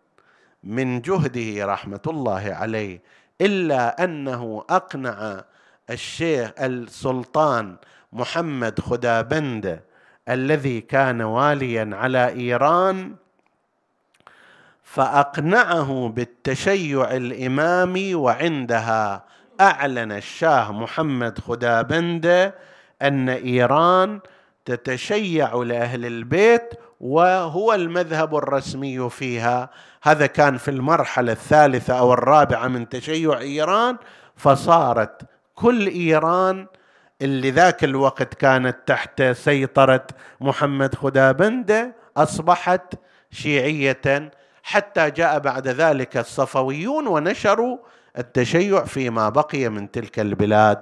من 0.64 1.00
جهده 1.00 1.66
رحمة 1.66 2.00
الله 2.06 2.54
عليه 2.60 3.02
إلا 3.40 4.04
أنه 4.04 4.64
أقنع 4.70 5.44
الشيخ 5.90 6.50
السلطان 6.60 7.76
محمد 8.12 8.80
خدابنده 8.80 9.91
الذي 10.28 10.80
كان 10.80 11.22
واليا 11.22 11.90
على 11.92 12.28
إيران 12.28 13.14
فأقنعه 14.84 16.12
بالتشيع 16.16 17.10
الإمامي 17.10 18.14
وعندها. 18.14 19.24
أعلن 19.60 20.12
الشاه 20.12 20.72
محمد 20.72 21.38
خدابنده 21.38 22.54
أن 23.02 23.28
إيران 23.28 24.20
تتشيع 24.64 25.54
لأهل 25.54 26.06
البيت 26.06 26.74
وهو 27.00 27.74
المذهب 27.74 28.36
الرسمي 28.36 29.10
فيها. 29.10 29.70
هذا 30.02 30.26
كان 30.26 30.56
في 30.56 30.70
المرحلة 30.70 31.32
الثالثة 31.32 31.98
أو 31.98 32.12
الرابعة 32.12 32.68
من 32.68 32.88
تشيع 32.88 33.38
إيران 33.38 33.96
فصارت 34.36 35.22
كل 35.54 35.86
إيران 35.86 36.66
اللي 37.22 37.50
ذاك 37.50 37.84
الوقت 37.84 38.34
كانت 38.34 38.76
تحت 38.86 39.22
سيطرة 39.22 40.06
محمد 40.40 40.94
خدابنده 40.94 41.94
أصبحت 42.16 42.94
شيعية 43.30 44.30
حتى 44.62 45.10
جاء 45.10 45.38
بعد 45.38 45.68
ذلك 45.68 46.16
الصفويون 46.16 47.06
ونشروا 47.06 47.78
التشيع 48.18 48.84
فيما 48.84 49.28
بقي 49.28 49.68
من 49.68 49.90
تلك 49.90 50.20
البلاد. 50.20 50.78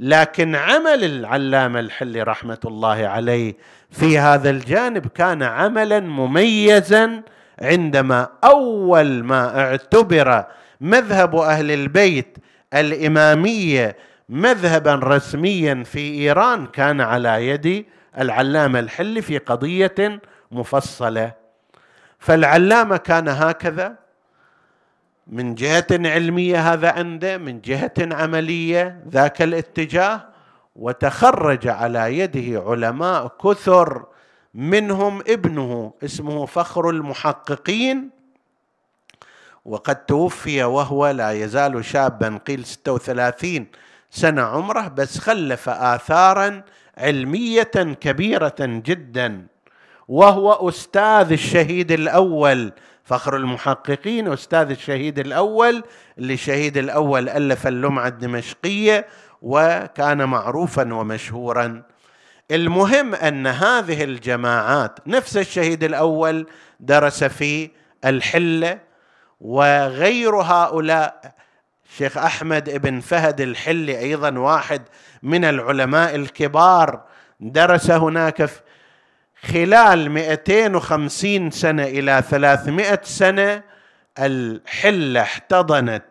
لكن 0.00 0.54
عمل 0.54 1.04
العلامة 1.04 1.80
الحلي 1.80 2.22
رحمة 2.22 2.58
الله 2.64 3.06
عليه 3.06 3.54
في 3.90 4.18
هذا 4.18 4.50
الجانب 4.50 5.06
كان 5.06 5.42
عملا 5.42 6.00
مميزا 6.00 7.22
عندما 7.60 8.28
أول 8.44 9.24
ما 9.24 9.60
اعتبر 9.60 10.44
مذهب 10.80 11.36
أهل 11.36 11.70
البيت 11.70 12.38
الإمامية 12.74 13.96
مذهبا 14.28 14.94
رسميا 14.94 15.84
في 15.84 15.98
إيران 16.14 16.66
كان 16.66 17.00
على 17.00 17.48
يد 17.48 17.84
العلامة 18.18 18.78
الحلي 18.78 19.22
في 19.22 19.38
قضية 19.38 20.20
مفصلة. 20.52 21.32
فالعلامة 22.18 22.96
كان 22.96 23.28
هكذا. 23.28 24.04
من 25.26 25.54
جهة 25.54 25.86
علمية 25.90 26.72
هذا 26.72 26.90
عنده 26.92 27.38
من 27.38 27.60
جهة 27.60 27.94
عملية 27.98 29.02
ذاك 29.08 29.42
الاتجاه 29.42 30.28
وتخرج 30.76 31.68
على 31.68 32.18
يده 32.18 32.62
علماء 32.66 33.28
كثر 33.44 34.04
منهم 34.54 35.20
ابنه 35.20 35.92
اسمه 36.04 36.46
فخر 36.46 36.90
المحققين 36.90 38.10
وقد 39.64 39.96
توفي 39.96 40.64
وهو 40.64 41.10
لا 41.10 41.30
يزال 41.32 41.84
شابا 41.84 42.40
قيل 42.46 42.64
36 42.64 43.66
سنة 44.14 44.42
عمره 44.42 44.88
بس 44.88 45.18
خلف 45.18 45.68
آثارا 45.68 46.62
علمية 46.98 47.62
كبيرة 48.00 48.54
جدا 48.60 49.46
وهو 50.08 50.68
أستاذ 50.68 51.32
الشهيد 51.32 51.92
الأول. 51.92 52.72
فخر 53.04 53.36
المحققين 53.36 54.32
أستاذ 54.32 54.70
الشهيد 54.70 55.18
الأول 55.18 55.82
اللي 56.18 56.34
الشهيد 56.34 56.76
الأول 56.76 57.28
ألف 57.28 57.66
اللمعة 57.66 58.06
الدمشقية 58.08 59.06
وكان 59.42 60.24
معروفا 60.24 60.94
ومشهورا. 60.94 61.82
المهم 62.50 63.14
أن 63.14 63.46
هذه 63.46 64.04
الجماعات 64.04 64.98
نفس 65.06 65.36
الشهيد 65.36 65.84
الأول 65.84 66.46
درس 66.80 67.24
في 67.24 67.70
الحلة 68.04 68.78
وغير 69.40 70.34
هؤلاء 70.34 71.34
شيخ 71.88 72.18
أحمد 72.18 72.82
بن 72.82 73.00
فهد 73.00 73.40
الحلي 73.40 73.98
أيضا 73.98 74.38
واحد 74.38 74.82
من 75.22 75.44
العلماء 75.44 76.14
الكبار. 76.14 77.02
درس 77.40 77.90
هناك 77.90 78.50
خلال 79.42 80.10
250 80.10 81.50
سنة 81.50 81.82
إلى 81.82 82.22
300 82.30 83.00
سنة 83.02 83.62
الحلة 84.18 85.20
احتضنت 85.20 86.04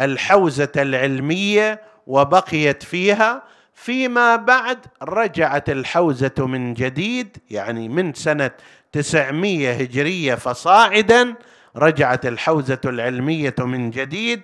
الحوزة 0.00 0.72
العلمية 0.76 1.80
وبقيت 2.06 2.82
فيها. 2.82 3.42
فيما 3.74 4.36
بعد 4.36 4.78
رجعت 5.02 5.70
الحوزة 5.70 6.34
من 6.38 6.74
جديد 6.74 7.36
يعني 7.50 7.88
من 7.88 8.14
سنة 8.14 8.50
900 8.92 9.72
هجرية 9.72 10.34
فصاعدا 10.34 11.34
رجعت 11.76 12.26
الحوزة 12.26 12.80
العلمية 12.84 13.54
من 13.58 13.90
جديد. 13.90 14.40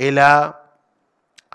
إلى 0.00 0.54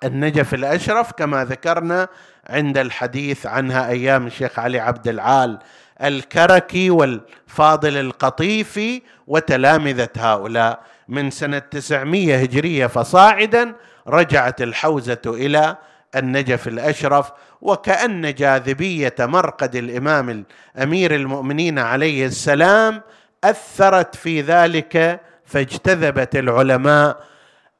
النجف 0.04 0.54
الأشرف 0.54 1.12
كما 1.12 1.46
ذكرنا 1.46 2.08
عند 2.50 2.78
الحديث 2.78 3.46
عنها 3.46 3.90
أيام 3.90 4.28
الشيخ 4.28 4.60
علي 4.60 4.80
عبد 4.80 5.08
العال 5.08 5.60
الكركي 6.04 6.90
والفاضل 6.90 7.98
القطيفي 7.98 9.02
وتلامذة 9.28 10.10
هؤلاء. 10.18 10.80
من 11.08 11.32
سنة 11.32 11.60
900 11.60 12.36
هجرية 12.38 12.88
فصاعدا 12.88 13.76
رجعت 14.08 14.62
الحوزة 14.62 15.22
إلى 15.26 15.78
النجف 16.16 16.68
الأشرف 16.68 17.32
وكأن 17.62 18.34
جاذبية 18.34 19.16
مرقد 19.20 19.76
الإمام 19.76 20.46
أمير 20.84 21.16
المؤمنين 21.16 21.80
عليه 21.80 22.26
السلام 22.26 23.02
أثرت 23.44 24.16
في 24.16 24.42
ذلك 24.42 25.22
فاجتذبت 25.46 26.36
العلماء 26.36 27.18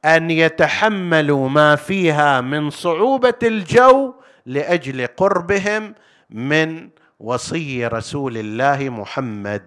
أن 0.06 0.30
يتحملوا 0.30 1.48
ما 1.48 1.76
فيها 1.76 2.40
من 2.40 2.70
صعوبة 2.70 3.38
الجو 3.42 4.14
لأجل 4.46 5.06
قربهم 5.06 5.94
من 6.30 6.88
وصي 7.20 7.86
رسول 7.86 8.36
الله 8.36 8.88
محمد. 8.88 9.66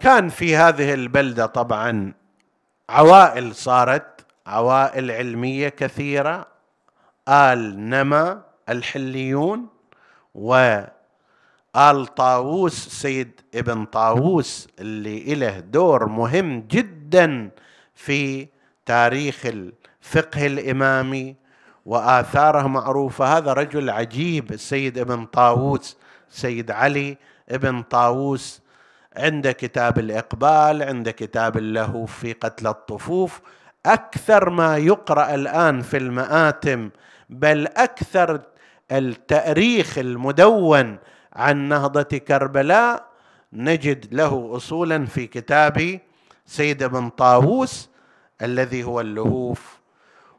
كان 0.00 0.28
في 0.28 0.56
هذه 0.56 0.94
البلدة 0.94 1.46
طبعا 1.46 2.12
عوائل 2.88 3.54
صارت 3.54 4.26
عوائل 4.46 5.10
علمية 5.10 5.68
كثيرة 5.68 6.46
آل 7.28 7.88
نما 7.90 8.42
الحليون. 8.68 9.73
وآل 10.34 12.06
طاووس 12.16 12.88
سيد 12.88 13.40
ابن 13.54 13.84
طاووس 13.84 14.68
اللي 14.80 15.34
له 15.34 15.60
دور 15.60 16.06
مهم 16.06 16.60
جدا 16.60 17.50
في 17.94 18.48
تاريخ 18.86 19.46
الفقه 19.46 20.46
الإمامي 20.46 21.36
وآثاره 21.86 22.66
معروفة. 22.66 23.38
هذا 23.38 23.52
رجل 23.52 23.90
عجيب 23.90 24.52
السيد 24.52 24.98
ابن 24.98 25.24
طاووس. 25.24 25.96
سيد 26.30 26.70
علي 26.70 27.16
ابن 27.48 27.82
طاووس 27.82 28.60
عنده 29.16 29.52
كتاب 29.52 29.98
الإقبال 29.98 30.82
عنده 30.82 31.10
كتاب 31.10 31.56
له 31.56 32.06
في 32.06 32.32
قتل 32.32 32.66
الطفوف. 32.66 33.40
أكثر 33.86 34.50
ما 34.50 34.76
يقرأ 34.76 35.34
الآن 35.34 35.80
في 35.80 35.96
المآتم 35.96 36.90
بل 37.30 37.66
أكثر 37.66 38.40
التأريخ 38.92 39.98
المدون 39.98 40.98
عن 41.32 41.56
نهضة 41.68 42.02
كربلاء 42.18 43.04
نجد 43.52 44.14
له 44.14 44.50
اصولا 44.56 45.06
في 45.06 45.26
كتاب 45.26 46.00
سيد 46.46 46.84
بن 46.84 47.08
طاووس 47.10 47.90
الذي 48.42 48.84
هو 48.84 49.00
اللهوف. 49.00 49.78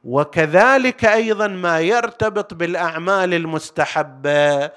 وكذلك 0.04 1.06
أيضا 1.06 1.48
ما 1.48 1.80
يرتبط 1.80 2.54
بالأعمال 2.54 3.34
المستحبة 3.34 4.72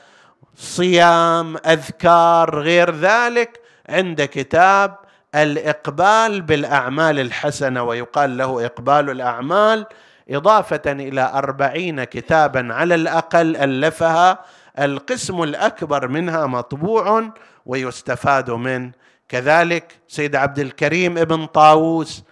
صيام 0.56 1.56
أذكار 1.56 2.60
غير 2.60 2.94
ذلك 2.94 3.60
عند 3.88 4.22
كتاب 4.22 4.96
الإقبال 5.34 6.42
بالأعمال 6.42 7.18
الحسنة 7.20 7.82
ويقال 7.82 8.36
له 8.36 8.66
إقبال 8.66 9.10
الأعمال 9.10 9.86
إضافة 10.30 10.82
إلى 10.86 11.32
أربعين 11.34 12.04
كتابا 12.04 12.74
على 12.74 12.94
الأقل 12.94 13.56
ألفها 13.56 14.38
القسم 14.78 15.42
الأكبر 15.42 16.08
منها 16.08 16.46
مطبوع 16.46 17.32
ويستفاد 17.66 18.50
منه 18.50 18.92
كذلك 19.28 19.92
سيد 20.08 20.36
عبد 20.36 20.58
الكريم 20.58 21.18
ابن 21.18 21.46
طاووس 21.46 22.24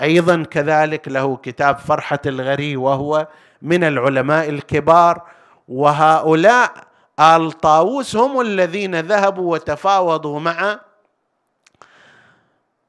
أيضا 0.00 0.42
كذلك 0.42 1.08
له 1.08 1.36
كتاب 1.36 1.78
فرحة 1.78 2.18
الغري 2.26 2.76
وهو 2.76 3.28
من 3.62 3.84
العلماء 3.84 4.48
الكبار. 4.48 5.22
وهؤلاء 5.68 6.72
آل 7.20 7.52
طاووس 7.52 8.16
هم 8.16 8.40
الذين 8.40 9.00
ذهبوا 9.00 9.52
وتفاوضوا 9.52 10.40
مع 10.40 10.80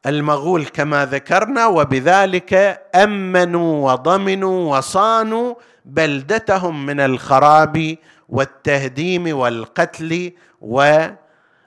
المغول 0.06 0.66
كما 0.66 1.06
ذكرنا 1.06 1.68
وبذلك 1.68 2.82
أمنوا 2.96 3.92
وضمنوا 3.92 4.78
وصانوا 4.78 5.56
بلدتهم 5.86 6.86
من 6.86 7.00
الخراب 7.00 7.98
والتهديم 8.30 9.38
والقتل 9.38 10.32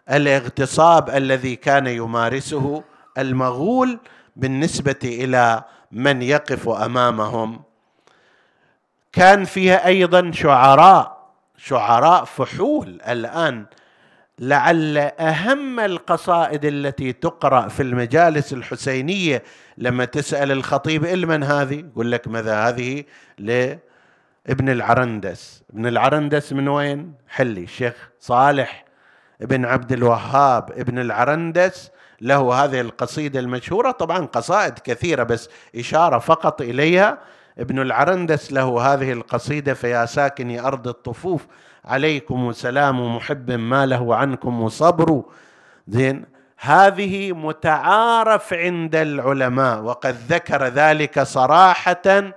والاغتصاب 0.09 1.11
الذي 1.11 1.57
كان 1.57 1.86
يمارسه 1.86 2.82
المغول 3.18 3.99
بالنسبة 4.36 5.01
إلى 5.05 5.62
من 5.93 6.22
يقف 6.22 6.68
أمامهم. 6.68 7.62
كان 9.12 9.45
فيها 9.45 9.86
أيضا 9.86 10.30
شعراء 10.32 11.18
شعراء 11.57 12.24
فحول 12.24 13.01
الآن 13.09 13.66
لعل 14.39 14.99
أهم 14.99 15.80
القصائد 15.80 16.64
التي 16.64 17.12
تقرأ 17.12 17.68
في 17.68 17.82
المجالس 17.82 18.53
الحسينية 18.53 19.43
لما 19.78 20.05
تسأل 20.05 20.53
الخطيب 20.53 21.05
إلمن 21.05 21.43
هذه؟ 21.43 21.78
يقول 21.78 22.12
لك 22.12 22.28
ماذا 22.28 22.68
هذه؟ 22.68 23.05
لابن 23.39 24.68
العرندس. 24.68 25.62
ابن 25.72 25.86
العرندس 25.86 26.53
من 26.53 26.68
وين؟ 26.68 27.12
حلي. 27.28 27.62
الشيخ 27.62 28.11
صالح 28.20 28.84
ابن 29.43 29.64
عبد 29.64 29.93
الوهاب 29.93 30.72
ابن 30.72 30.99
العرندس. 30.99 31.91
له 32.20 32.64
هذه 32.64 32.80
القصيدة 32.80 33.41
المشهورة. 33.41 33.91
طبعا 33.91 34.18
قصائد 34.18 34.78
كثيرة 34.78 35.22
بس 35.22 35.49
إشارة 35.76 36.18
فقط 36.18 36.62
إليها. 36.62 37.18
ابن 37.59 37.78
العرندس 37.78 38.53
له 38.53 38.93
هذه 38.93 39.12
القصيدة 39.12 39.74
فيا 39.74 40.07
ساكني 40.07 40.61
أرض 40.61 40.89
الطفوف. 40.89 41.47
عليكم 41.89 42.53
سلام 42.53 43.16
محب 43.16 43.51
ما 43.51 43.86
له 43.86 44.14
عنكم 44.16 44.68
صبر. 44.68 45.22
زين 45.89 46.24
هذه 46.61 47.32
متعارف 47.32 48.53
عند 48.55 48.97
العلماء 48.97 49.80
وقد 49.82 50.16
ذكر 50.28 50.66
ذلك 50.66 51.20
صراحة 51.22 52.32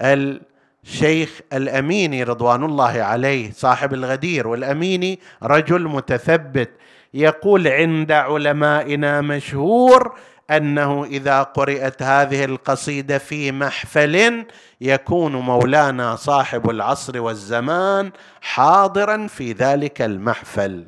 الشيخ 0.00 1.40
الأميني 1.52 2.22
رضوان 2.24 2.64
الله 2.64 3.02
عليه 3.02 3.50
صاحب 3.52 3.94
الغدير 3.94 4.48
والأميني 4.48 5.18
رجل 5.42 5.82
متثبت 5.88 6.70
يقول 7.14 7.68
عند 7.68 8.12
علمائنا 8.12 9.20
مشهور 9.20 10.14
أنه 10.50 11.04
إذا 11.04 11.42
قرات 11.42 12.02
هذه 12.02 12.44
القصيدة 12.44 13.18
في 13.18 13.52
محفل 13.52 14.46
يكون 14.80 15.32
مولانا 15.36 16.16
صاحب 16.16 16.70
العصر 16.70 17.20
والزمان 17.20 18.12
حاضرا 18.40 19.26
في 19.26 19.52
ذلك 19.52 20.02
المحفل. 20.02 20.86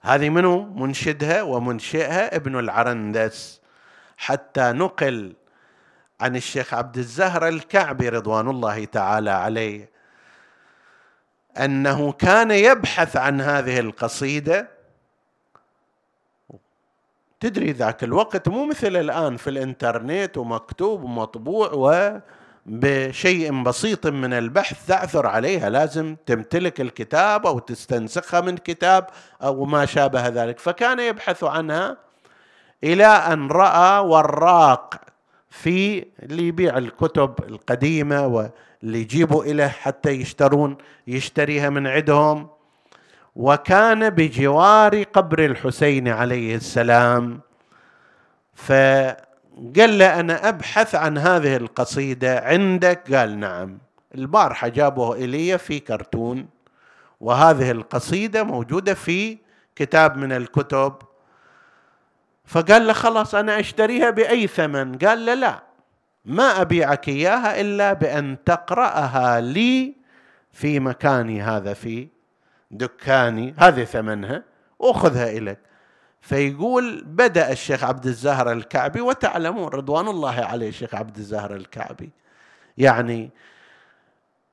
هذه 0.00 0.30
منو؟ 0.30 0.64
منشدها 0.74 1.42
ومنشئها 1.42 2.36
ابن 2.36 2.58
العرندس. 2.58 3.60
حتى 4.16 4.72
نقل 4.72 5.32
عن 6.20 6.36
الشيخ 6.36 6.74
عبد 6.74 6.98
الزهر 6.98 7.48
الكعبي 7.48 8.08
رضوان 8.08 8.48
الله 8.48 8.84
تعالى 8.84 9.30
عليه 9.30 9.90
أنه 11.58 12.12
كان 12.12 12.50
يبحث 12.50 13.16
عن 13.16 13.40
هذه 13.40 13.80
القصيدة 13.80 14.68
تدري 17.40 17.72
ذاك 17.72 18.04
الوقت 18.04 18.48
مو 18.48 18.64
مثل 18.64 18.96
الآن 18.96 19.36
في 19.36 19.50
الإنترنت 19.50 20.38
ومكتوب 20.38 21.02
ومطبوع 21.02 21.70
وبشيء 22.66 23.62
بسيط 23.62 24.06
من 24.06 24.32
البحث 24.32 24.86
تعثر 24.86 25.26
عليها. 25.26 25.70
لازم 25.70 26.16
تمتلك 26.26 26.80
الكتاب 26.80 27.46
أو 27.46 27.58
تستنسخها 27.58 28.40
من 28.40 28.56
كتاب 28.56 29.06
أو 29.42 29.64
ما 29.64 29.86
شابه 29.86 30.28
ذلك. 30.28 30.58
فكان 30.58 31.00
يبحث 31.00 31.44
عنها 31.44 31.96
إلى 32.84 33.06
أن 33.06 33.48
رأى 33.48 33.98
وراق 33.98 34.94
في 35.50 36.06
اللي 36.22 36.48
يبيع 36.48 36.78
الكتب 36.78 37.34
القديمة 37.48 38.26
واللي 38.26 39.00
يجيبوا 39.00 39.44
إليه 39.44 39.68
حتى 39.68 40.10
يشترون 40.10 40.76
يشتريها 41.06 41.70
من 41.70 41.86
عندهم. 41.86 42.48
وكان 43.40 44.10
بجوار 44.10 45.02
قبر 45.02 45.44
الحسين 45.44 46.08
عليه 46.08 46.54
السلام. 46.54 47.40
فقال 48.54 49.98
له 49.98 50.20
أنا 50.20 50.48
أبحث 50.48 50.94
عن 50.94 51.18
هذه 51.18 51.56
القصيدة 51.56 52.40
عندك؟ 52.40 53.14
قال 53.14 53.38
نعم. 53.38 53.78
البارحه 54.14 54.68
جابوه 54.68 55.16
إلي 55.16 55.58
في 55.58 55.78
كرتون 55.80 56.48
وهذه 57.20 57.70
القصيدة 57.70 58.42
موجودة 58.42 58.94
في 58.94 59.38
كتاب 59.76 60.16
من 60.16 60.32
الكتب. 60.32 60.94
فقال 62.44 62.86
له 62.86 62.92
خلاص 62.92 63.34
أنا 63.34 63.60
أشتريها 63.60 64.10
بأي 64.10 64.46
ثمن؟ 64.46 64.98
قال 64.98 65.26
له 65.26 65.34
لا 65.34 65.62
ما 66.24 66.60
أبيعك 66.60 67.08
إياها 67.08 67.60
إلا 67.60 67.92
بأن 67.92 68.36
تقرأها 68.44 69.40
لي 69.40 69.94
في 70.52 70.80
مكاني 70.80 71.42
هذا 71.42 71.74
في 71.74 72.19
دكاني 72.70 73.54
هذه 73.58 73.84
ثمنها 73.84 74.42
وخذها 74.78 75.30
إليك. 75.30 75.58
فيقول 76.20 77.04
بدأ 77.06 77.52
الشيخ 77.52 77.84
عبد 77.84 78.06
الزهر 78.06 78.52
الكعبي 78.52 79.00
وتعلمون 79.00 79.68
رضوان 79.68 80.08
الله 80.08 80.34
عليه 80.34 80.68
الشيخ 80.68 80.94
عبد 80.94 81.16
الزهر 81.16 81.56
الكعبي. 81.56 82.10
يعني 82.78 83.30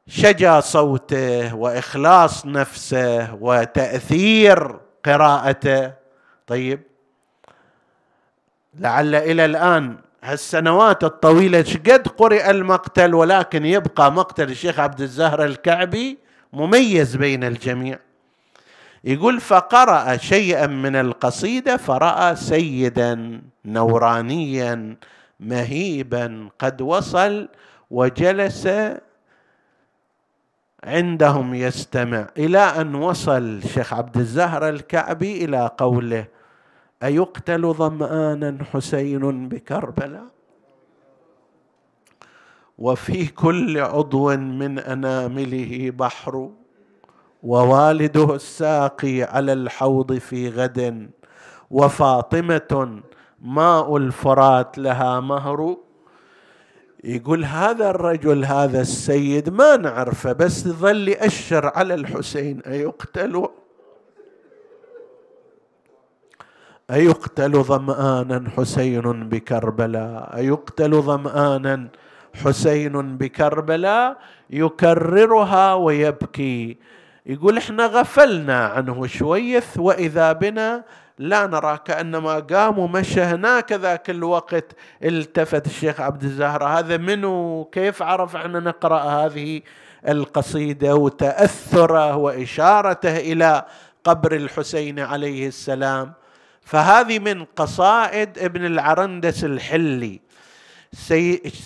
شجى 0.07 0.61
صوته 0.61 1.55
وإخلاص 1.55 2.45
نفسه 2.45 3.33
وتأثير 3.33 4.79
قراءته. 5.05 5.93
طيب 6.47 6.81
لعل 8.73 9.15
إلى 9.15 9.45
الآن 9.45 9.97
هالسنوات 10.23 11.03
الطويلة 11.03 11.63
شقد 11.63 12.07
قرئ 12.07 12.49
المقتل 12.49 13.15
ولكن 13.15 13.65
يبقى 13.65 14.11
مقتل 14.11 14.49
الشيخ 14.49 14.79
عبد 14.79 15.01
الزهر 15.01 15.45
الكعبي 15.45 16.17
مميز 16.53 17.15
بين 17.15 17.43
الجميع. 17.43 17.99
يقول 19.03 19.39
فقرأ 19.39 20.17
شيئا 20.17 20.67
من 20.67 20.95
القصيدة 20.95 21.77
فرأى 21.77 22.35
سيدا 22.35 23.41
نورانيا 23.65 24.95
مهيبا 25.39 26.49
قد 26.59 26.81
وصل 26.81 27.49
وجلس 27.91 28.69
عندهم 30.83 31.53
يستمع. 31.53 32.27
إلى 32.37 32.59
أن 32.59 32.95
وصل 32.95 33.61
شيخ 33.63 33.93
عبد 33.93 34.17
الزهر 34.17 34.69
الكعبي 34.69 35.45
إلى 35.45 35.71
قوله 35.77 36.25
أيقتل 37.03 37.73
ظمآنا 37.73 38.57
حسين 38.73 39.49
بكربلاء؟ 39.49 40.25
وفي 42.77 43.27
كل 43.27 43.79
عضو 43.79 44.37
من 44.37 44.79
أنامله 44.79 45.91
بحر 45.91 46.49
ووالده 47.43 48.35
الساقي 48.35 49.23
على 49.23 49.53
الحوض 49.53 50.13
في 50.13 50.49
غد 50.49 51.09
وفاطمة 51.71 53.01
ماء 53.41 53.97
الفرات 53.97 54.77
لها 54.77 55.19
مهر. 55.19 55.77
يقول 57.03 57.45
هذا 57.45 57.89
الرجل 57.89 58.45
هذا 58.45 58.81
السيد 58.81 59.49
ما 59.49 59.77
نعرفه 59.77 60.33
بس 60.33 60.67
ظل 60.67 61.07
يأشر 61.07 61.65
على 61.75 61.93
الحسين 61.93 62.61
أيقتل؟ 62.61 63.47
أيقتل 66.91 67.63
ظمآنا 67.63 68.49
حسين 68.57 69.29
بكربلاء 69.29 70.35
أيقتل 70.37 71.01
ظمآنا 71.01 71.87
حسين 72.33 73.17
بكربلاء 73.17 74.17
يكررها 74.49 75.73
ويبكي. 75.73 76.77
يقول 77.27 77.57
إحنا 77.57 77.85
غفلنا 77.85 78.65
عنه 78.65 79.07
شويث 79.07 79.77
وإذا 79.77 80.31
بنا 80.33 80.83
لا 81.19 81.47
نرى 81.47 81.79
كأنما 81.85 82.39
قام 82.39 82.79
ومشى 82.79 83.21
هناك 83.21 83.71
ذاك 83.71 84.09
الوقت 84.09 84.75
التفت 85.03 85.65
الشيخ 85.65 86.01
عبد 86.01 86.23
الزهر 86.23 86.63
هذا 86.63 86.97
منو؟ 86.97 87.65
كيف 87.71 88.01
عرف 88.01 88.35
إحنا 88.35 88.59
نقرأ 88.59 88.99
هذه 88.99 89.61
القصيدة 90.07 90.95
وتأثره 90.95 92.15
وإشارته 92.15 93.17
إلى 93.17 93.65
قبر 94.03 94.35
الحسين 94.35 94.99
عليه 94.99 95.47
السلام؟ 95.47 96.13
فهذه 96.61 97.19
من 97.19 97.45
قصائد 97.45 98.39
ابن 98.39 98.65
العرندس 98.65 99.43
الحلي 99.43 100.19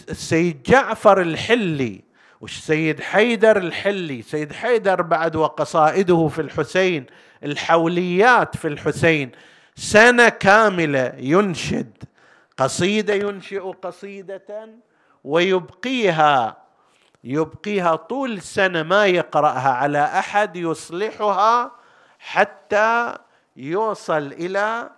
السيد 0.09 0.63
جعفر 0.63 1.21
الحلي. 1.21 2.10
والسيد 2.41 3.01
حيدر 3.01 3.57
الحلي 3.57 4.21
سيد 4.21 4.53
حيدر 4.53 5.01
بعد 5.01 5.35
وقصائده 5.35 6.27
في 6.27 6.41
الحسين 6.41 7.05
الحوليات 7.43 8.57
في 8.57 8.67
الحسين 8.67 9.31
سنة 9.75 10.29
كاملة 10.29 11.13
ينشد. 11.17 11.97
قصيدة 12.57 13.13
ينشئ 13.13 13.59
قصيدة 13.59 14.69
ويبقيها 15.23 16.57
يبقيها 17.23 17.95
طول 17.95 18.41
سنة 18.41 18.83
ما 18.83 19.05
يقرأها 19.05 19.69
على 19.69 20.03
أحد 20.03 20.55
يصلحها 20.55 21.71
حتى 22.19 23.13
يوصل 23.55 24.33
إلى 24.33 24.89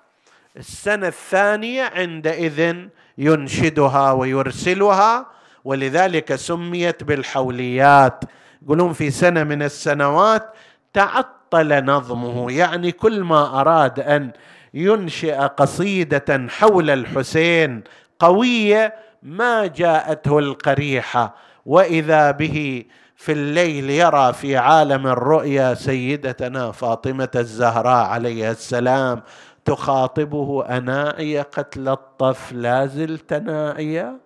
السنة 0.58 1.08
الثانية 1.08 1.84
عندئذ 1.84 2.76
ينشدها 3.18 4.12
ويرسلها. 4.12 5.26
ولذلك 5.66 6.36
سميت 6.36 7.04
بالحوليات. 7.04 8.24
يقولون 8.64 8.94
في 8.94 9.12
سنة 9.12 9.44
من 9.44 9.64
السنوات 9.64 10.54
تعطل 10.94 11.86
نظمه 11.86 12.52
يعني 12.52 12.92
كل 12.92 13.24
ما 13.24 13.62
أراد 13.62 14.00
أن 14.00 14.32
ينشئ 14.74 15.36
قصيدة 15.36 16.48
حول 16.50 16.90
الحسين 16.90 17.84
قوية 18.20 18.94
ما 19.24 19.68
جاءته 19.68 20.40
القريحة. 20.40 21.36
وإذا 21.66 22.32
به 22.32 22.86
في 23.16 23.32
الليل 23.32 23.90
يرى 23.90 24.34
في 24.34 24.58
عالم 24.58 25.08
الرؤيا 25.08 25.74
سيدتنا 25.74 26.72
فاطمة 26.72 27.30
الزهراء 27.36 28.06
عليها 28.06 28.52
السلام 28.52 29.22
تخاطبه 29.66 30.66
انائي 30.66 31.42
قتل 31.42 31.90
الطف 31.90 32.52
لا 32.52 32.86
زلت 32.86 33.34
نائيا 33.34 34.18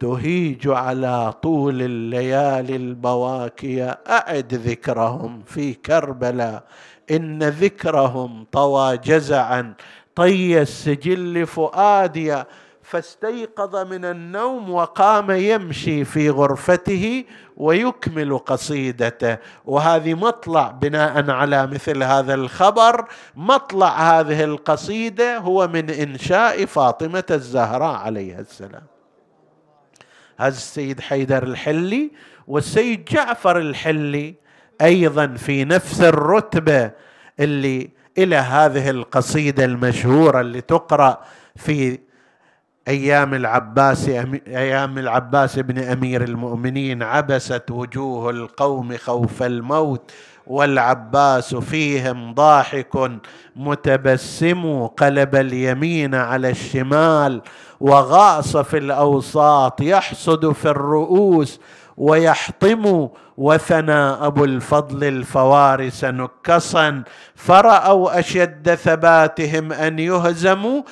تهيج 0.00 0.68
على 0.68 1.32
طول 1.42 1.82
الليالي 1.82 2.76
البواكيا 2.76 3.98
أعد 4.08 4.54
ذكرهم 4.54 5.42
في 5.46 5.74
كربلاء 5.74 6.62
إن 7.10 7.42
ذكرهم 7.42 8.46
طوى 8.52 8.96
جزعا. 8.96 9.74
طي 10.14 10.62
السجل 10.62 11.46
فؤاديا 11.46 12.46
فاستيقظ 12.82 13.76
من 13.76 14.04
النوم 14.04 14.70
وقام 14.70 15.30
يمشي 15.30 16.04
في 16.04 16.30
غرفته 16.30 17.24
ويكمل 17.56 18.38
قصيدته. 18.38 19.38
وهذه 19.64 20.14
مطلع 20.14 20.70
بناء 20.70 21.30
على 21.30 21.66
مثل 21.66 22.02
هذا 22.02 22.34
الخبر. 22.34 23.04
مطلع 23.36 24.20
هذه 24.20 24.44
القصيدة 24.44 25.38
هو 25.38 25.68
من 25.68 25.90
إنشاء 25.90 26.64
فاطمة 26.64 27.24
الزهراء 27.30 27.96
عليها 27.96 28.40
السلام. 28.40 28.99
هذا 30.40 30.48
السيد 30.48 31.00
حيدر 31.00 31.42
الحلي 31.42 32.10
والسيد 32.46 33.04
جعفر 33.04 33.58
الحلي 33.58 34.34
أيضا 34.80 35.26
في 35.26 35.64
نفس 35.64 36.00
الرتبة 36.00 36.90
اللي 37.40 37.90
إلى 38.18 38.36
هذه 38.36 38.90
القصيدة 38.90 39.64
المشهورة 39.64 40.40
اللي 40.40 40.60
تقرأ 40.60 41.20
في 41.56 41.98
أيام 42.88 43.34
العباس 43.34 44.08
أيام 44.46 44.98
العباس 44.98 45.58
بن 45.58 45.78
أمير 45.78 46.24
المؤمنين. 46.24 47.02
عبست 47.02 47.70
وجوه 47.70 48.30
القوم 48.30 48.96
خوف 48.96 49.42
الموت 49.42 50.10
والعباس 50.46 51.54
فيهم 51.54 52.34
ضاحك 52.34 53.10
متبسم 53.56 54.86
قلب 54.86 55.36
اليمين 55.36 56.14
على 56.14 56.50
الشمال 56.50 57.42
وغاص 57.80 58.56
في 58.56 58.78
الأوساط 58.78 59.80
يحصد 59.80 60.52
في 60.52 60.68
الرؤوس 60.68 61.60
ويحطم 61.96 63.08
وثنى 63.36 63.92
أبو 63.92 64.44
الفضل 64.44 65.04
الفوارس 65.04 66.04
نكصا. 66.04 67.02
فرأوا 67.34 68.18
أشد 68.18 68.74
ثباتهم 68.74 69.72
أن 69.72 69.98
يهزموا 69.98 70.82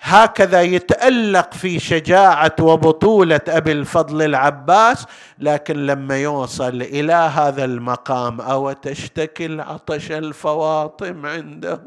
هكذا 0.00 0.62
يتألق 0.62 1.54
في 1.54 1.78
شجاعة 1.78 2.56
وبطولة 2.60 3.40
أبي 3.48 3.72
الفضل 3.72 4.22
العباس. 4.22 5.06
لكن 5.38 5.86
لما 5.86 6.16
يوصل 6.16 6.82
إلى 6.82 7.12
هذا 7.12 7.64
المقام 7.64 8.40
أو 8.40 8.72
تشتكي 8.72 9.46
العطش 9.46 10.12
الفواطم 10.12 11.26
عنده؟ 11.26 11.80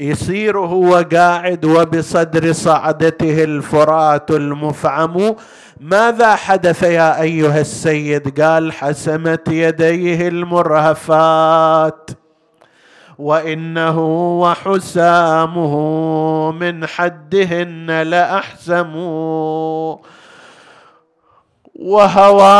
يصير 0.00 0.58
هو 0.58 1.04
قاعد 1.12 1.64
وبصدر 1.64 2.52
صعدته 2.52 3.44
الفرات 3.44 4.30
المفعم. 4.30 5.34
ماذا 5.80 6.34
حدث 6.36 6.82
يا 6.82 7.20
أيها 7.20 7.60
السيد؟ 7.60 8.40
قال 8.42 8.72
حسمت 8.72 9.48
يديه 9.48 10.28
المرهفات 10.28 12.10
وإنه 13.18 13.98
وحسامه 14.40 15.74
من 16.52 16.86
حدهن 16.86 18.02
لاحسم 18.02 18.96
وهوى 21.80 22.50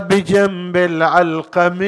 بجنب 0.00 0.76
العلقم 0.76 1.78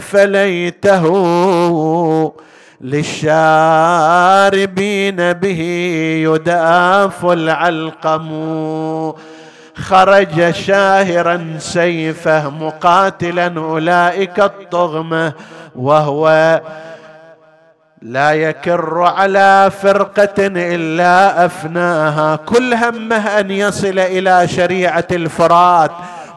فليته 0.00 1.04
للشاربين 2.80 4.12
به 5.32 5.60
يداف 6.24 7.24
العلقم. 7.24 8.28
خرج 9.76 10.50
شاهرا 10.50 11.56
سيفه 11.58 12.50
مقاتلا 12.50 13.46
أولئك 13.56 14.40
الطغمة 14.40 15.32
وهو 15.76 16.60
لا 18.02 18.32
يكر 18.32 19.02
على 19.02 19.70
فرقة 19.82 20.34
إلا 20.38 21.44
أفناها. 21.46 22.36
كل 22.36 22.74
همه 22.74 23.40
أن 23.40 23.50
يصل 23.50 23.98
إلى 23.98 24.48
شريعة 24.48 25.06
الفرات 25.12 25.90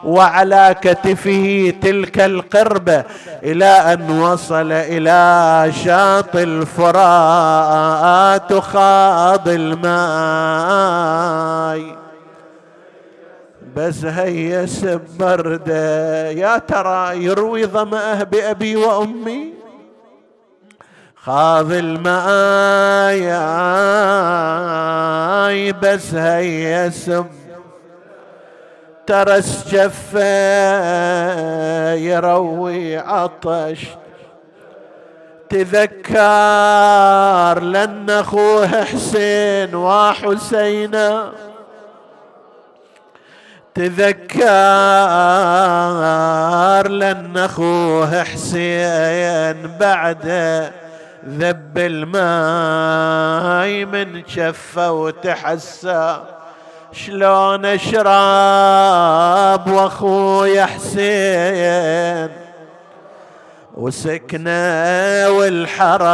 وعلى 0.04 0.74
كتفه 0.82 1.74
تلك 1.82 2.20
القربة 2.20 3.04
إلى 3.42 3.64
أن 3.64 4.20
وصل 4.20 4.72
إلى 4.72 5.72
شاطئ 5.84 6.42
الفرات 6.42 6.92
خاض 8.52 9.48
الماء. 9.48 9.94
بس 13.76 14.04
هيس 14.04 14.86
بردة 15.18 16.30
يا 16.30 16.58
ترى 16.58 17.24
يروي 17.24 17.66
ظمأه 17.66 18.22
بأبي 18.22 18.76
وأمي؟ 18.76 19.63
خاض 21.24 21.72
الماء 21.72 22.24
بس 25.72 26.14
هيس 26.14 27.10
ترس 29.06 29.68
جفه 29.68 30.22
يروي 31.94 32.96
عطش. 32.98 33.86
تذكر 35.48 36.14
لأن 37.62 38.10
أخوه 38.10 38.84
حسين 38.84 39.74
وحسينا 39.74 41.32
تذكر 43.74 44.42
لأن 46.88 47.36
أخوه 47.36 48.24
حسين 48.24 49.76
بعد 49.80 50.28
ذب 51.28 51.78
الماي 51.78 52.14
من 53.84 54.22
شفه 54.26 54.92
وتحسى. 54.92 56.20
شلون 56.92 57.66
اشرب 57.66 58.04
واخوي 59.70 60.64
حسين؟ 60.64 62.28
وسكنه 63.74 65.30
والحرام 65.30 66.04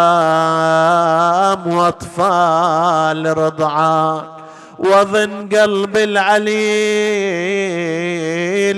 واطفال 1.77 3.39
رضعان 3.39 4.23
وظن 4.79 5.49
قلب 5.49 5.97
العليل 5.97 6.51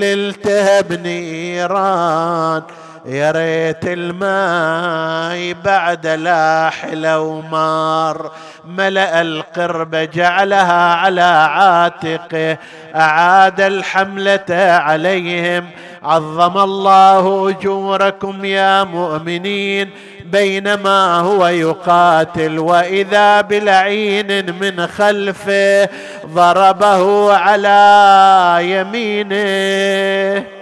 التهب 0.05 0.93
نيران. 0.93 2.62
يا 3.07 3.30
ريت 3.30 3.84
الماي 3.84 5.55
بعد 5.55 6.07
لا 6.07 6.70
حلو 6.70 7.40
مار. 7.40 8.30
ملأ 8.64 9.20
القرب 9.20 9.94
جعلها 9.94 10.94
على 10.94 11.20
عاتقه. 11.20 12.59
أعاد 12.94 13.61
الحملة 13.61 14.50
عليهم. 14.50 15.66
عظم 16.03 16.59
الله 16.59 17.50
أجوركم 17.50 18.44
يا 18.44 18.84
مؤمنين. 18.84 19.90
بينما 20.24 21.16
هو 21.16 21.46
يقاتل 21.46 22.59
وإذا 22.59 23.40
بلعين 23.40 24.59
من 24.61 24.86
خلفه 24.86 25.88
ضربه 26.26 27.36
على 27.36 28.59
يمينه. 28.61 30.61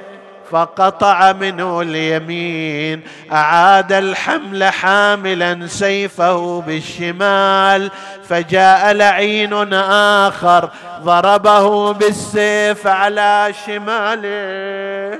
فقطع 0.50 1.32
منه 1.32 1.80
اليمين. 1.80 3.02
أعاد 3.32 3.92
الحمل 3.92 4.64
حاملا 4.64 5.66
سيفه 5.66 6.60
بالشمال. 6.60 7.90
فجاء 8.28 8.92
لعين 8.92 9.74
آخر 9.74 10.70
ضربه 11.02 11.92
بالسيف 11.92 12.86
على 12.86 13.52
شماله. 13.66 15.18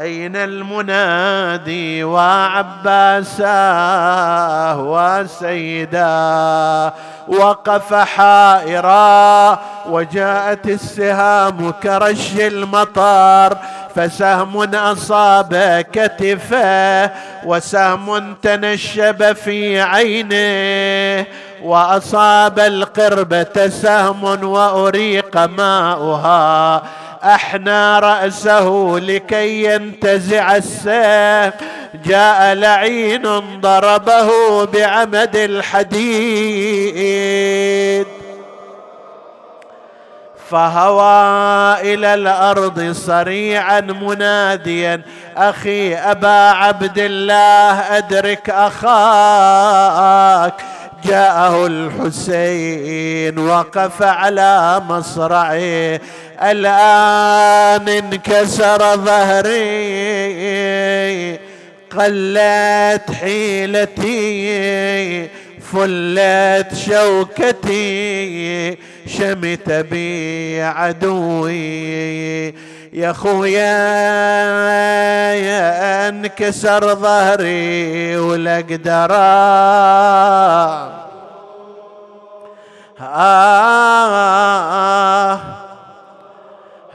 أين 0.00 0.36
المنادي 0.36 2.04
وعباساه 2.04 3.24
وسيدا 4.80 6.04
وقف 7.28 7.94
حائرا 7.94 9.58
وجاءت 9.88 10.66
السهام 10.66 11.70
كرش 11.70 12.32
المطر 12.36 13.56
فسهم 13.96 14.74
أصاب 14.74 15.84
كتفه 15.92 17.10
وسهم 17.44 18.34
تنشب 18.42 19.32
في 19.32 19.80
عينه 19.80 21.26
وأصاب 21.62 22.58
القربة 22.58 23.68
سهم 23.68 24.44
وأريق 24.44 25.36
ماؤها 25.36 26.82
أحنى 27.24 27.98
رأسه 27.98 28.98
لكي 29.02 29.64
ينتزع 29.64 30.56
السيف 30.56 31.54
جاء 32.04 32.54
لعين 32.54 33.22
ضربه 33.60 34.30
بعمد 34.64 35.36
الحديد. 35.36 36.94
فهوى 40.50 41.94
إلى 41.94 42.14
الأرض 42.14 42.92
صريعا 42.92 43.80
مناديا 43.80 45.02
أخي 45.36 45.94
أبا 45.94 46.50
عبد 46.50 46.98
الله 46.98 47.98
أدرك 47.98 48.50
أخاك. 48.50 50.54
جاءه 51.08 51.66
الحسين 51.66 53.38
وقف 53.38 54.02
على 54.02 54.82
مصرعه. 54.88 56.00
الآن 56.42 57.88
انكسر 57.88 58.96
ظهري. 58.96 59.54
قلت 61.90 63.10
حيلتي 63.20 64.24
فلت 65.72 66.74
شوكتي. 66.86 68.76
شمت 69.06 69.70
بي 69.70 70.62
عدوي. 70.62 72.54
يا 72.94 73.12
خويا 73.12 73.74
يا 75.34 76.08
انكسر 76.08 76.94
ظهري 76.94 78.16
ولا 78.16 78.56
أقدر 78.58 79.10
آه 84.34 85.40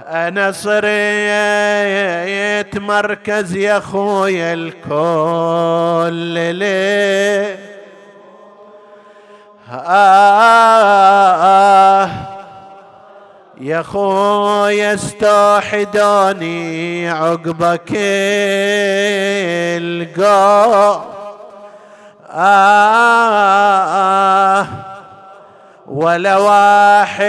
أنا 0.08 0.52
صريت 0.52 0.88
مركز 2.78 3.56
يا 3.56 3.80
خويا 3.80 4.54
الكل 4.54 6.14
ليه؟ 6.56 7.60
آه 9.72 9.90
يا 13.60 13.82
خويا 13.82 14.94
استوحدوني 14.94 16.60
عقبك 17.10 17.90
القو 19.78 21.00
آه 22.32 23.40
ولا 25.88 26.38
واحد 26.38 27.20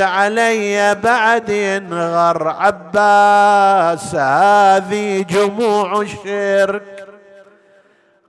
علي 0.00 0.94
بعد 0.94 1.48
ينغر 1.48 2.48
عباس 2.48 4.14
هذه 4.14 5.22
جموع 5.22 6.00
الشرك 6.00 6.95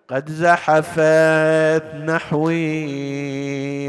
قد 0.09 0.29
زحفت 0.29 1.95
نحوي 1.95 2.71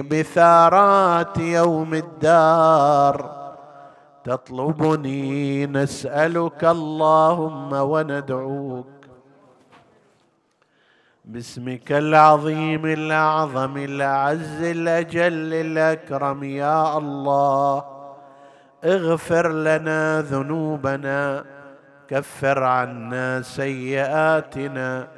بثارات 0.02 1.38
يوم 1.38 1.94
الدار. 1.94 3.48
تطلبني 4.24 5.66
نسألك 5.66 6.64
اللهم 6.64 7.72
وندعوك. 7.72 8.86
باسمك 11.24 11.92
العظيم 11.92 12.86
الأعظم 12.86 13.76
الأعز 13.76 14.62
الأجل 14.62 15.54
الأكرم 15.54 16.44
يا 16.44 16.98
الله. 16.98 17.84
اغفر 18.84 19.52
لنا 19.52 20.20
ذنوبنا. 20.20 21.44
كفر 22.08 22.62
عنا 22.62 23.42
سيئاتنا. 23.42 25.17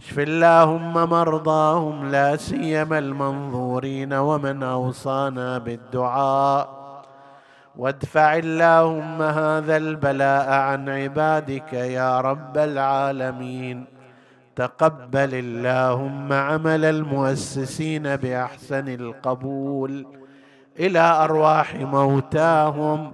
اشف 0.00 0.18
اللهم 0.18 0.92
مرضاهم 0.94 2.10
لا 2.10 2.36
سيما 2.36 2.98
المنظورين 2.98 4.12
ومن 4.12 4.62
أوصانا 4.62 5.58
بالدعاء. 5.58 6.78
وادفع 7.76 8.36
اللهم 8.36 9.22
هذا 9.22 9.76
البلاء 9.76 10.50
عن 10.50 10.88
عبادك 10.88 11.72
يا 11.72 12.20
رب 12.20 12.58
العالمين. 12.58 13.84
تقبل 14.56 15.34
اللهم 15.34 16.32
عمل 16.32 16.84
المؤسسين 16.84 18.16
بأحسن 18.16 18.88
القبول. 18.88 20.06
إلى 20.78 20.98
أرواح 20.98 21.74
موتاهم 21.74 23.12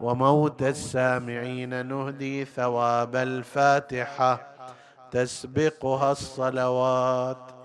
وموت 0.00 0.62
السامعين 0.62 1.86
نهدي 1.86 2.44
ثواب 2.44 3.16
الفاتحة. 3.16 4.47
تسبقها 5.10 6.12
الصلوات. 6.12 7.57